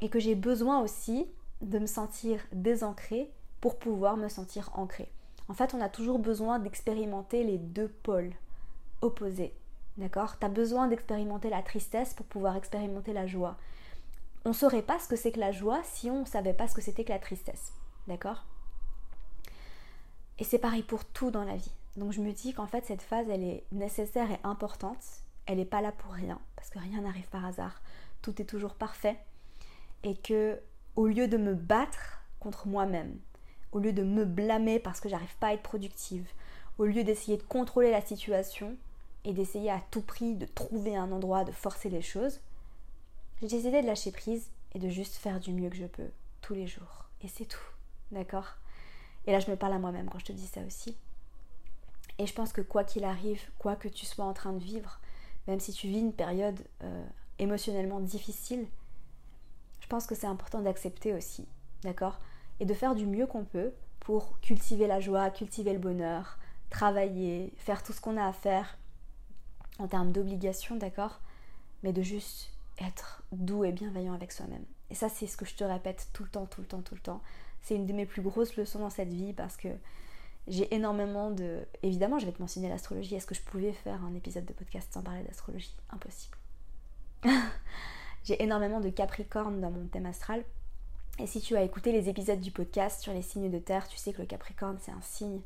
Et 0.00 0.08
que 0.08 0.20
j'ai 0.20 0.34
besoin 0.34 0.80
aussi 0.80 1.26
de 1.60 1.78
me 1.78 1.86
sentir 1.86 2.40
désancrée 2.52 3.30
pour 3.60 3.78
pouvoir 3.78 4.16
me 4.16 4.28
sentir 4.28 4.70
ancrée. 4.74 5.10
En 5.48 5.54
fait, 5.54 5.74
on 5.74 5.80
a 5.80 5.88
toujours 5.88 6.18
besoin 6.18 6.58
d'expérimenter 6.58 7.44
les 7.44 7.58
deux 7.58 7.88
pôles 7.88 8.32
opposés. 9.00 9.54
D'accord? 9.98 10.38
Tu 10.38 10.46
as 10.46 10.48
besoin 10.48 10.88
d'expérimenter 10.88 11.50
la 11.50 11.62
tristesse 11.62 12.14
pour 12.14 12.26
pouvoir 12.26 12.56
expérimenter 12.56 13.12
la 13.12 13.26
joie. 13.26 13.56
On 14.44 14.50
ne 14.50 14.54
saurait 14.54 14.82
pas 14.82 14.98
ce 14.98 15.08
que 15.08 15.16
c'est 15.16 15.32
que 15.32 15.40
la 15.40 15.52
joie 15.52 15.80
si 15.84 16.10
on 16.10 16.20
ne 16.20 16.26
savait 16.26 16.54
pas 16.54 16.66
ce 16.66 16.74
que 16.74 16.80
c'était 16.80 17.04
que 17.04 17.12
la 17.12 17.18
tristesse. 17.18 17.72
D'accord? 18.08 18.44
Et 20.38 20.44
c'est 20.44 20.58
pareil 20.58 20.82
pour 20.82 21.04
tout 21.04 21.30
dans 21.30 21.44
la 21.44 21.56
vie. 21.56 21.72
Donc 21.96 22.12
je 22.12 22.20
me 22.20 22.32
dis 22.32 22.54
qu'en 22.54 22.66
fait 22.66 22.86
cette 22.86 23.02
phase 23.02 23.28
elle 23.28 23.44
est 23.44 23.64
nécessaire 23.70 24.30
et 24.30 24.40
importante. 24.42 25.04
Elle 25.46 25.58
n'est 25.58 25.64
pas 25.64 25.80
là 25.80 25.92
pour 25.92 26.12
rien 26.12 26.38
parce 26.56 26.70
que 26.70 26.78
rien 26.78 27.00
n'arrive 27.00 27.28
par 27.28 27.44
hasard. 27.44 27.82
Tout 28.22 28.40
est 28.40 28.46
toujours 28.46 28.74
parfait 28.74 29.18
et 30.04 30.16
que 30.16 30.60
au 30.96 31.06
lieu 31.06 31.28
de 31.28 31.36
me 31.36 31.54
battre 31.54 32.22
contre 32.40 32.66
moi-même, 32.66 33.18
au 33.72 33.78
lieu 33.78 33.92
de 33.92 34.02
me 34.02 34.24
blâmer 34.24 34.78
parce 34.78 35.00
que 35.00 35.08
j'arrive 35.08 35.36
pas 35.36 35.48
à 35.48 35.52
être 35.54 35.62
productive, 35.62 36.28
au 36.78 36.84
lieu 36.84 37.04
d'essayer 37.04 37.36
de 37.36 37.42
contrôler 37.42 37.90
la 37.90 38.00
situation, 38.00 38.76
et 39.24 39.32
d'essayer 39.32 39.70
à 39.70 39.80
tout 39.90 40.02
prix 40.02 40.34
de 40.34 40.46
trouver 40.46 40.96
un 40.96 41.12
endroit, 41.12 41.44
de 41.44 41.52
forcer 41.52 41.88
les 41.88 42.02
choses, 42.02 42.40
j'ai 43.40 43.48
décidé 43.48 43.82
de 43.82 43.86
lâcher 43.86 44.12
prise 44.12 44.50
et 44.74 44.78
de 44.78 44.88
juste 44.88 45.16
faire 45.16 45.40
du 45.40 45.52
mieux 45.52 45.70
que 45.70 45.76
je 45.76 45.86
peux 45.86 46.10
tous 46.40 46.54
les 46.54 46.66
jours. 46.66 47.06
Et 47.22 47.28
c'est 47.28 47.44
tout. 47.44 47.58
D'accord? 48.10 48.56
Et 49.26 49.32
là, 49.32 49.38
je 49.38 49.50
me 49.50 49.56
parle 49.56 49.74
à 49.74 49.78
moi-même 49.78 50.08
quand 50.10 50.18
je 50.18 50.26
te 50.26 50.32
dis 50.32 50.46
ça 50.46 50.60
aussi. 50.66 50.96
Et 52.18 52.26
je 52.26 52.34
pense 52.34 52.52
que 52.52 52.60
quoi 52.60 52.84
qu'il 52.84 53.04
arrive, 53.04 53.42
quoi 53.58 53.76
que 53.76 53.88
tu 53.88 54.06
sois 54.06 54.24
en 54.24 54.32
train 54.32 54.52
de 54.52 54.62
vivre, 54.62 55.00
même 55.46 55.60
si 55.60 55.72
tu 55.72 55.88
vis 55.88 56.00
une 56.00 56.12
période 56.12 56.60
euh, 56.82 57.04
émotionnellement 57.38 58.00
difficile, 58.00 58.66
je 59.80 59.86
pense 59.86 60.06
que 60.06 60.14
c'est 60.14 60.26
important 60.26 60.60
d'accepter 60.60 61.12
aussi. 61.12 61.46
D'accord? 61.82 62.20
Et 62.60 62.64
de 62.64 62.74
faire 62.74 62.94
du 62.94 63.06
mieux 63.06 63.26
qu'on 63.26 63.44
peut 63.44 63.72
pour 64.00 64.40
cultiver 64.40 64.86
la 64.86 65.00
joie, 65.00 65.30
cultiver 65.30 65.72
le 65.72 65.78
bonheur, 65.78 66.38
travailler, 66.70 67.52
faire 67.56 67.82
tout 67.82 67.92
ce 67.92 68.00
qu'on 68.00 68.16
a 68.16 68.26
à 68.26 68.32
faire 68.32 68.78
en 69.78 69.88
termes 69.88 70.12
d'obligation, 70.12 70.76
d'accord? 70.76 71.20
Mais 71.82 71.92
de 71.92 72.02
juste 72.02 72.50
être 72.78 73.22
doux 73.32 73.64
et 73.64 73.72
bienveillant 73.72 74.14
avec 74.14 74.32
soi-même. 74.32 74.64
Et 74.90 74.94
ça, 74.94 75.08
c'est 75.08 75.26
ce 75.26 75.36
que 75.36 75.44
je 75.44 75.54
te 75.54 75.64
répète 75.64 76.08
tout 76.12 76.22
le 76.22 76.28
temps, 76.28 76.46
tout 76.46 76.60
le 76.60 76.66
temps, 76.66 76.82
tout 76.82 76.94
le 76.94 77.00
temps. 77.00 77.22
C'est 77.62 77.74
une 77.74 77.86
de 77.86 77.92
mes 77.92 78.06
plus 78.06 78.22
grosses 78.22 78.56
leçons 78.56 78.80
dans 78.80 78.90
cette 78.90 79.12
vie 79.12 79.32
parce 79.32 79.56
que 79.56 79.68
j'ai 80.48 80.74
énormément 80.74 81.30
de... 81.30 81.60
Évidemment, 81.82 82.18
je 82.18 82.26
vais 82.26 82.32
te 82.32 82.40
mentionner 82.40 82.68
l'astrologie. 82.68 83.14
Est-ce 83.14 83.26
que 83.26 83.34
je 83.34 83.42
pouvais 83.42 83.72
faire 83.72 84.04
un 84.04 84.14
épisode 84.14 84.44
de 84.44 84.52
podcast 84.52 84.92
sans 84.92 85.02
parler 85.02 85.22
d'astrologie? 85.22 85.74
Impossible. 85.90 86.36
j'ai 88.24 88.42
énormément 88.42 88.80
de 88.80 88.90
Capricorne 88.90 89.60
dans 89.60 89.70
mon 89.70 89.86
thème 89.86 90.06
astral. 90.06 90.44
Et 91.18 91.26
si 91.26 91.40
tu 91.40 91.56
as 91.56 91.62
écouté 91.62 91.92
les 91.92 92.08
épisodes 92.08 92.40
du 92.40 92.50
podcast 92.50 93.02
sur 93.02 93.12
les 93.12 93.22
signes 93.22 93.50
de 93.50 93.58
terre, 93.58 93.86
tu 93.86 93.96
sais 93.98 94.12
que 94.12 94.22
le 94.22 94.26
Capricorne, 94.26 94.78
c'est 94.80 94.92
un 94.92 95.02
signe 95.02 95.40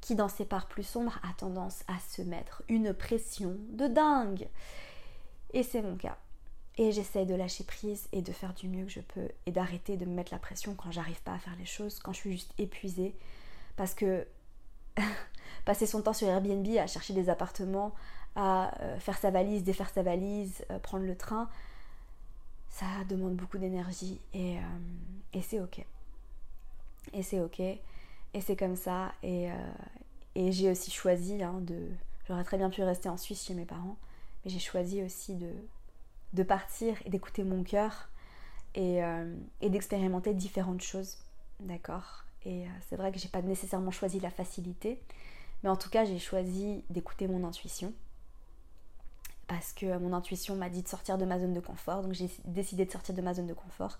qui 0.00 0.14
dans 0.14 0.28
ses 0.28 0.46
parts 0.46 0.66
plus 0.66 0.82
sombres 0.82 1.20
a 1.22 1.32
tendance 1.34 1.84
à 1.86 1.98
se 1.98 2.22
mettre 2.22 2.62
une 2.68 2.94
pression 2.94 3.56
de 3.70 3.86
dingue. 3.86 4.48
Et 5.52 5.62
c'est 5.62 5.82
mon 5.82 5.96
cas. 5.96 6.16
Et 6.78 6.92
j'essaie 6.92 7.26
de 7.26 7.34
lâcher 7.34 7.64
prise 7.64 8.08
et 8.12 8.22
de 8.22 8.32
faire 8.32 8.54
du 8.54 8.66
mieux 8.68 8.86
que 8.86 8.92
je 8.92 9.00
peux 9.00 9.28
et 9.44 9.52
d'arrêter 9.52 9.96
de 9.96 10.06
me 10.06 10.14
mettre 10.14 10.32
la 10.32 10.38
pression 10.38 10.74
quand 10.74 10.90
j'arrive 10.90 11.20
pas 11.22 11.34
à 11.34 11.38
faire 11.38 11.56
les 11.58 11.66
choses, 11.66 11.98
quand 11.98 12.12
je 12.12 12.20
suis 12.20 12.32
juste 12.32 12.54
épuisée. 12.58 13.14
Parce 13.76 13.94
que 13.94 14.26
passer 15.64 15.86
son 15.86 16.02
temps 16.02 16.12
sur 16.12 16.28
Airbnb 16.28 16.66
à 16.78 16.86
chercher 16.86 17.12
des 17.12 17.28
appartements, 17.28 17.94
à 18.36 18.72
euh, 18.82 18.98
faire 18.98 19.18
sa 19.18 19.30
valise, 19.30 19.64
défaire 19.64 19.90
sa 19.90 20.02
valise, 20.02 20.64
euh, 20.70 20.78
prendre 20.78 21.04
le 21.04 21.16
train, 21.16 21.48
ça 22.68 22.86
demande 23.08 23.34
beaucoup 23.34 23.58
d'énergie 23.58 24.20
et, 24.32 24.58
euh, 24.58 24.60
et 25.32 25.42
c'est 25.42 25.60
ok. 25.60 25.84
Et 27.12 27.22
c'est 27.22 27.40
ok. 27.40 27.60
Et 27.60 28.40
c'est 28.40 28.56
comme 28.56 28.76
ça. 28.76 29.12
Et, 29.22 29.48
j'ai 30.36 30.70
aussi 30.70 30.90
choisi 30.90 31.42
hein, 31.42 31.60
de. 31.60 31.88
J'aurais 32.26 32.44
très 32.44 32.56
bien 32.56 32.70
pu 32.70 32.82
rester 32.82 33.08
en 33.08 33.16
Suisse 33.16 33.44
chez 33.44 33.54
mes 33.54 33.64
parents, 33.64 33.96
mais 34.44 34.50
j'ai 34.50 34.60
choisi 34.60 35.02
aussi 35.02 35.34
de, 36.32 36.42
partir 36.44 36.96
et 37.04 37.10
d'écouter 37.10 37.42
mon 37.42 37.64
cœur 37.64 38.08
et 38.76 39.02
d'expérimenter 39.60 40.32
différentes 40.32 40.82
choses. 40.82 41.18
D'accord? 41.58 42.24
Et 42.44 42.64
euh, 42.64 42.70
c'est 42.88 42.96
vrai 42.96 43.12
que 43.12 43.18
j'ai 43.18 43.28
pas 43.28 43.42
nécessairement 43.42 43.90
choisi 43.90 44.20
la 44.20 44.30
facilité, 44.30 45.02
mais 45.62 45.68
en 45.70 45.76
tout 45.76 45.90
cas, 45.90 46.04
j'ai 46.04 46.18
choisi 46.18 46.84
d'écouter 46.90 47.28
mon 47.28 47.44
intuition. 47.44 47.92
Parce 49.46 49.72
que 49.72 49.98
mon 49.98 50.12
intuition 50.12 50.54
m'a 50.54 50.70
dit 50.70 50.82
de 50.82 50.88
sortir 50.88 51.18
de 51.18 51.24
ma 51.24 51.38
zone 51.38 51.52
de 51.52 51.60
confort, 51.60 52.02
donc 52.02 52.12
j'ai 52.12 52.30
décidé 52.44 52.84
de 52.84 52.90
sortir 52.90 53.14
de 53.14 53.20
ma 53.20 53.34
zone 53.34 53.46
de 53.46 53.54
confort 53.54 53.98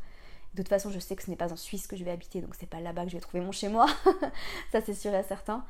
de 0.54 0.62
toute 0.62 0.68
façon, 0.68 0.90
je 0.90 0.98
sais 0.98 1.14
que 1.14 1.22
ce 1.22 1.30
n'est 1.30 1.36
pas 1.36 1.52
en 1.52 1.56
Suisse 1.56 1.86
que 1.86 1.96
je 1.96 2.04
vais 2.04 2.10
habiter, 2.10 2.40
donc 2.40 2.54
c'est 2.56 2.68
pas 2.68 2.80
là-bas 2.80 3.04
que 3.04 3.10
je 3.10 3.16
vais 3.16 3.20
trouver 3.20 3.42
mon 3.42 3.52
chez 3.52 3.68
moi. 3.68 3.86
ça, 4.72 4.80
c'est 4.80 4.94
sûr 4.94 5.14
et 5.14 5.22
certain. 5.22 5.64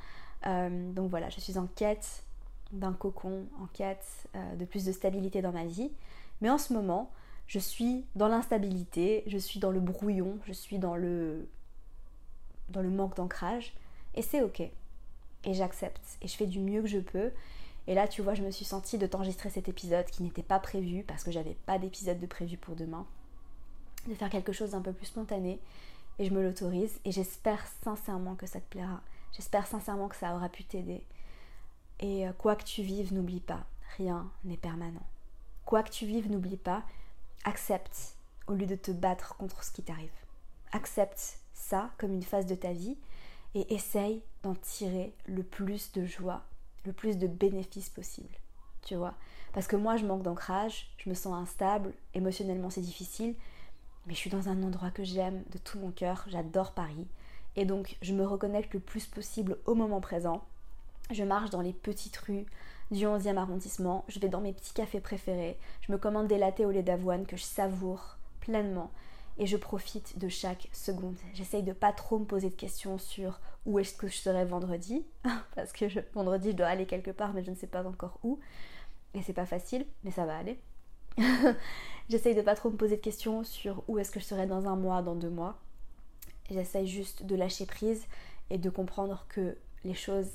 Euh, 0.47 0.93
donc 0.93 1.11
voilà, 1.11 1.29
je 1.29 1.41
suis 1.41 1.59
en 1.59 1.67
quête 1.67 2.25
d'un 2.73 2.95
cocon, 2.95 3.47
en 3.61 3.67
quête 3.67 4.07
euh, 4.35 4.57
de 4.57 4.65
plus 4.65 4.85
de 4.85 4.93
stabilité 4.93 5.43
dans 5.43 5.53
ma 5.53 5.67
vie. 5.67 5.91
Mais 6.41 6.49
en 6.49 6.57
ce 6.57 6.73
moment, 6.73 7.11
je 7.47 7.59
suis 7.59 8.07
dans 8.15 8.29
l'instabilité, 8.29 9.23
je 9.27 9.37
suis 9.37 9.61
dans 9.61 9.71
le 9.71 9.81
brouillon, 9.81 10.39
je 10.47 10.53
suis 10.53 10.79
dans 10.79 10.97
le, 10.97 11.47
dans 12.71 12.83
le 12.83 12.91
manque 12.91 13.17
d'ancrage. 13.17 13.75
Et 14.15 14.23
c'est 14.23 14.43
ok. 14.43 14.61
Et 14.61 15.55
j'accepte. 15.55 16.19
Et 16.23 16.29
je 16.29 16.37
fais 16.37 16.47
du 16.47 16.61
mieux 16.61 16.83
que 16.83 16.89
je 16.89 16.99
peux. 16.99 17.31
Et 17.87 17.95
là, 17.95 18.07
tu 18.09 18.23
vois, 18.23 18.35
je 18.35 18.43
me 18.43 18.51
suis 18.51 18.65
sentie 18.65 18.99
de 18.99 19.07
t'enregistrer 19.07 19.51
cet 19.51 19.69
épisode 19.69 20.07
qui 20.07 20.23
n'était 20.23 20.43
pas 20.43 20.59
prévu 20.59 21.03
parce 21.03 21.25
que 21.25 21.31
j'avais 21.31 21.57
pas 21.67 21.79
d'épisode 21.79 22.21
de 22.21 22.27
prévu 22.27 22.57
pour 22.57 22.77
demain 22.77 23.07
de 24.07 24.15
faire 24.15 24.31
quelque 24.31 24.53
chose 24.53 24.71
d'un 24.71 24.81
peu 24.81 24.93
plus 24.93 25.07
spontané 25.07 25.61
et 26.19 26.25
je 26.25 26.33
me 26.33 26.43
l'autorise 26.43 26.99
et 27.05 27.13
j'espère 27.13 27.65
sincèrement 27.83 28.35
que 28.35 28.47
ça 28.47 28.61
te 28.61 28.69
plaira. 28.71 29.01
J'espère 29.33 29.67
sincèrement 29.67 30.09
que 30.09 30.17
ça 30.17 30.35
aura 30.35 30.49
pu 30.49 30.65
t'aider. 30.65 31.05
Et 32.01 32.27
euh, 32.27 32.33
quoi 32.33 32.57
que 32.57 32.65
tu 32.65 32.83
vives, 32.83 33.13
n'oublie 33.13 33.41
pas, 33.41 33.65
rien 33.97 34.31
n'est 34.45 34.57
permanent. 34.57 35.07
Quoi 35.65 35.83
que 35.83 35.91
tu 35.91 36.07
vives, 36.07 36.31
n'oublie 36.31 36.57
pas, 36.57 36.83
accepte 37.45 38.17
au 38.47 38.55
lieu 38.55 38.67
de 38.67 38.75
te 38.75 38.91
battre 38.91 39.37
contre 39.37 39.63
ce 39.63 39.71
qui 39.71 39.83
t'arrive. 39.83 40.11
Accepte 40.73 41.39
ça 41.61 41.91
comme 41.99 42.13
une 42.13 42.23
phase 42.23 42.47
de 42.47 42.55
ta 42.55 42.73
vie 42.73 42.97
et 43.55 43.73
essaye 43.75 44.23
d'en 44.43 44.55
tirer 44.55 45.13
le 45.27 45.43
plus 45.43 45.93
de 45.93 46.05
joie, 46.05 46.43
le 46.85 46.93
plus 46.93 47.19
de 47.19 47.27
bénéfices 47.27 47.89
possible. 47.89 48.35
Tu 48.83 48.95
vois 48.95 49.15
Parce 49.53 49.67
que 49.67 49.77
moi, 49.77 49.97
je 49.97 50.07
manque 50.07 50.23
d'ancrage, 50.23 50.91
je 50.99 51.11
me 51.11 51.15
sens 51.15 51.35
instable, 51.35 51.93
émotionnellement 52.15 52.71
c'est 52.71 52.81
difficile, 52.81 53.35
mais 54.07 54.15
je 54.15 54.19
suis 54.19 54.31
dans 54.31 54.49
un 54.49 54.63
endroit 54.63 54.91
que 54.91 55.05
j'aime 55.05 55.43
de 55.53 55.59
tout 55.59 55.79
mon 55.79 55.91
cœur, 55.91 56.25
j'adore 56.29 56.73
Paris. 56.73 57.07
Et 57.57 57.65
donc, 57.65 57.97
je 58.01 58.15
me 58.15 58.25
reconnecte 58.25 58.73
le 58.75 58.81
plus 58.81 59.07
possible 59.07 59.59
au 59.67 59.75
moment 59.75 60.01
présent. 60.01 60.43
Je 61.11 61.25
marche 61.25 61.51
dans 61.51 61.61
les 61.61 61.73
petites 61.73 62.17
rues 62.17 62.47
du 62.91 63.05
11e 63.05 63.37
arrondissement, 63.37 64.05
je 64.09 64.19
vais 64.19 64.29
dans 64.29 64.41
mes 64.41 64.53
petits 64.53 64.73
cafés 64.73 65.01
préférés, 65.01 65.59
je 65.81 65.93
me 65.93 65.99
commande 65.99 66.29
des 66.29 66.39
latés 66.39 66.65
au 66.65 66.71
lait 66.71 66.83
d'avoine 66.83 67.27
que 67.27 67.37
je 67.37 67.45
savoure 67.45 68.17
pleinement 68.41 68.91
et 69.39 69.47
je 69.47 69.57
profite 69.57 70.19
de 70.19 70.29
chaque 70.29 70.69
seconde. 70.73 71.17
J'essaye 71.35 71.63
de 71.63 71.73
pas 71.73 71.93
trop 71.93 72.19
me 72.19 72.25
poser 72.25 72.51
de 72.51 72.55
questions 72.55 72.99
sur 72.99 73.41
où 73.67 73.79
est-ce 73.79 73.95
que 73.95 74.09
je 74.09 74.17
serai 74.17 74.45
vendredi, 74.45 75.05
parce 75.55 75.73
que 75.73 75.87
vendredi 76.15 76.51
je 76.51 76.57
dois 76.57 76.67
aller 76.67 76.87
quelque 76.87 77.11
part, 77.11 77.33
mais 77.33 77.43
je 77.43 77.51
ne 77.51 77.57
sais 77.57 77.67
pas 77.67 77.87
encore 77.87 78.19
où. 78.23 78.39
Et 79.15 79.23
c'est 79.23 79.33
pas 79.33 79.47
facile, 79.47 79.87
mais 80.05 80.11
ça 80.11 80.25
va 80.25 80.37
aller. 80.37 80.61
J'essaye 82.09 82.35
de 82.35 82.43
pas 82.43 82.55
trop 82.55 82.71
me 82.71 82.77
poser 82.77 82.97
de 82.97 83.03
questions 83.03 83.45
sur 83.45 83.83
où 83.89 83.99
est-ce 83.99 84.11
que 84.11 84.21
je 84.21 84.25
serai 84.25 84.47
dans 84.47 84.67
un 84.67 84.77
mois, 84.77 85.03
dans 85.03 85.15
deux 85.15 85.31
mois. 85.31 85.59
J'essaye 86.51 86.87
juste 86.87 87.25
de 87.25 87.37
lâcher 87.37 87.67
prise 87.67 88.07
et 88.51 88.59
de 88.59 88.71
comprendre 88.71 89.27
que 89.29 89.57
les 89.85 89.95
choses 89.95 90.31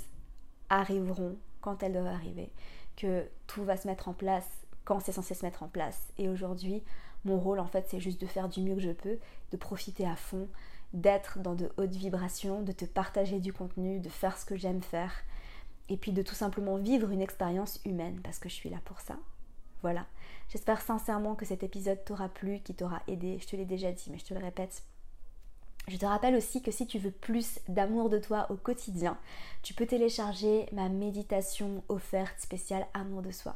arriveront 0.70 1.38
quand 1.62 1.84
elles 1.84 1.94
doivent 1.94 2.08
arriver, 2.08 2.52
que 2.96 3.26
tout 3.48 3.64
va 3.64 3.78
se 3.78 3.88
mettre 3.88 4.08
en 4.08 4.14
place 4.14 4.48
quand 4.86 5.00
c'est 5.00 5.12
censé 5.12 5.34
se 5.34 5.46
mettre 5.46 5.64
en 5.64 5.68
place. 5.68 6.00
Et 6.18 6.30
aujourd'hui, 6.30 6.84
mon 7.26 7.40
rôle, 7.40 7.60
en 7.60 7.68
fait, 7.68 7.86
c'est 7.90 8.00
juste 8.00 8.22
de 8.22 8.28
faire 8.28 8.50
du 8.50 8.62
mieux 8.62 8.76
que 8.76 8.82
je 8.82 8.92
peux, 8.92 9.18
de 9.52 9.58
profiter 9.58 10.08
à 10.08 10.16
fond, 10.16 10.48
d'être 10.94 11.40
dans 11.40 11.56
de 11.56 11.72
hautes 11.78 11.96
vibrations, 11.96 12.62
de 12.62 12.72
te 12.72 12.86
partager 12.86 13.40
du 13.40 13.52
contenu, 13.52 14.00
de 14.00 14.10
faire 14.10 14.38
ce 14.38 14.46
que 14.46 14.56
j'aime 14.56 14.82
faire, 14.82 15.24
et 15.90 15.98
puis 15.98 16.12
de 16.12 16.22
tout 16.22 16.36
simplement 16.36 16.78
vivre 16.78 17.12
une 17.12 17.22
expérience 17.22 17.82
humaine, 17.86 18.20
parce 18.24 18.40
que 18.40 18.50
je 18.50 18.54
suis 18.54 18.70
là 18.70 18.78
pour 18.86 19.00
ça. 19.02 19.18
Voilà. 19.82 20.06
J'espère 20.50 20.82
sincèrement 20.82 21.36
que 21.36 21.46
cet 21.46 21.64
épisode 21.64 22.04
t'aura 22.06 22.30
plu, 22.30 22.60
qui 22.60 22.74
t'aura 22.74 23.02
aidé. 23.08 23.38
Je 23.40 23.48
te 23.48 23.56
l'ai 23.56 23.66
déjà 23.66 23.92
dit, 23.92 24.10
mais 24.10 24.20
je 24.20 24.26
te 24.26 24.34
le 24.34 24.40
répète. 24.40 24.84
Je 25.88 25.98
te 25.98 26.06
rappelle 26.06 26.36
aussi 26.36 26.64
que 26.64 26.72
si 26.72 26.88
tu 26.88 26.98
veux 26.98 27.12
plus 27.12 27.60
d'amour 27.68 28.10
de 28.10 28.18
toi 28.18 28.48
au 28.50 28.56
quotidien, 28.56 29.18
tu 29.62 29.76
peux 29.76 29.86
télécharger 29.86 30.68
ma 30.72 30.90
méditation 30.90 31.84
offerte 31.90 32.40
spéciale 32.40 32.88
Amour 32.96 33.22
de 33.22 33.32
soi. 33.32 33.56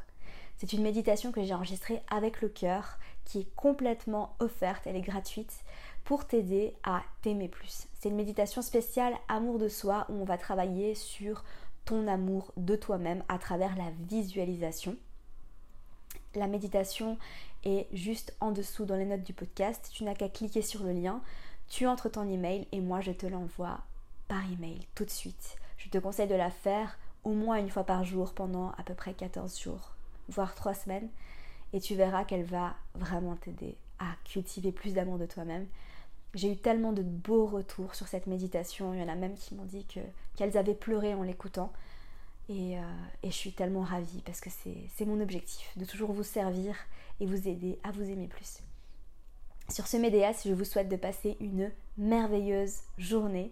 C'est 0.59 0.73
une 0.73 0.83
méditation 0.83 1.31
que 1.31 1.41
j'ai 1.41 1.53
enregistrée 1.53 2.01
avec 2.09 2.41
le 2.41 2.49
cœur, 2.49 2.99
qui 3.23 3.39
est 3.39 3.55
complètement 3.55 4.35
offerte, 4.39 4.85
elle 4.85 4.97
est 4.97 5.01
gratuite, 5.01 5.63
pour 6.03 6.27
t'aider 6.27 6.75
à 6.83 7.01
t'aimer 7.21 7.47
plus. 7.47 7.87
C'est 7.97 8.09
une 8.09 8.17
méditation 8.17 8.61
spéciale 8.61 9.13
amour 9.29 9.57
de 9.57 9.69
soi 9.69 10.05
où 10.09 10.15
on 10.15 10.25
va 10.25 10.37
travailler 10.37 10.95
sur 10.95 11.45
ton 11.85 12.09
amour 12.09 12.51
de 12.57 12.75
toi-même 12.75 13.23
à 13.29 13.37
travers 13.37 13.73
la 13.77 13.89
visualisation. 14.09 14.97
La 16.35 16.47
méditation 16.47 17.17
est 17.63 17.87
juste 17.93 18.35
en 18.41 18.51
dessous 18.51 18.83
dans 18.83 18.97
les 18.97 19.05
notes 19.05 19.23
du 19.23 19.33
podcast. 19.33 19.89
Tu 19.93 20.03
n'as 20.03 20.13
qu'à 20.13 20.27
cliquer 20.27 20.61
sur 20.61 20.83
le 20.83 20.91
lien, 20.91 21.21
tu 21.69 21.87
entres 21.87 22.11
ton 22.11 22.27
email 22.27 22.67
et 22.73 22.81
moi 22.81 22.99
je 22.99 23.11
te 23.11 23.25
l'envoie 23.25 23.79
par 24.27 24.43
email 24.51 24.81
tout 24.93 25.05
de 25.05 25.09
suite. 25.09 25.55
Je 25.77 25.87
te 25.87 25.99
conseille 25.99 26.27
de 26.27 26.35
la 26.35 26.51
faire 26.51 26.99
au 27.23 27.31
moins 27.31 27.55
une 27.55 27.69
fois 27.69 27.85
par 27.85 28.03
jour 28.03 28.33
pendant 28.33 28.71
à 28.71 28.83
peu 28.83 28.93
près 28.93 29.13
14 29.13 29.57
jours 29.57 29.95
voire 30.29 30.55
trois 30.55 30.73
semaines, 30.73 31.09
et 31.73 31.79
tu 31.79 31.95
verras 31.95 32.23
qu'elle 32.23 32.43
va 32.43 32.75
vraiment 32.95 33.35
t'aider 33.35 33.77
à 33.99 34.15
cultiver 34.25 34.71
plus 34.71 34.93
d'amour 34.93 35.17
de 35.17 35.25
toi-même. 35.25 35.67
J'ai 36.33 36.51
eu 36.51 36.57
tellement 36.57 36.93
de 36.93 37.01
beaux 37.01 37.45
retours 37.45 37.95
sur 37.95 38.07
cette 38.07 38.27
méditation, 38.27 38.93
il 38.93 38.99
y 38.99 39.03
en 39.03 39.09
a 39.09 39.15
même 39.15 39.35
qui 39.35 39.55
m'ont 39.55 39.65
dit 39.65 39.85
que, 39.85 39.99
qu'elles 40.35 40.57
avaient 40.57 40.75
pleuré 40.75 41.13
en 41.13 41.23
l'écoutant. 41.23 41.73
Et, 42.49 42.77
euh, 42.77 42.81
et, 43.21 43.29
je 43.29 43.35
suis 43.35 43.51
tellement 43.51 43.81
ravie 43.81 44.23
parce 44.25 44.41
que 44.41 44.49
c'est 44.49 45.05
mon 45.05 45.21
objectif, 45.21 45.71
de 45.77 45.85
toujours 45.85 46.13
vous 46.13 46.23
servir 46.23 46.75
et 47.19 47.27
vous 47.27 47.47
aider 47.47 47.77
à 47.83 47.91
vous 47.91 48.09
aimer 48.09 48.27
plus. 48.27 48.63
Sur 49.69 49.85
ce 49.85 49.97
Médéas, 49.97 50.41
je 50.45 50.53
vous 50.53 50.65
souhaite 50.65 50.89
de 50.89 50.95
passer 50.95 51.37
une 51.39 51.71
merveilleuse 51.97 52.81
journée. 52.97 53.51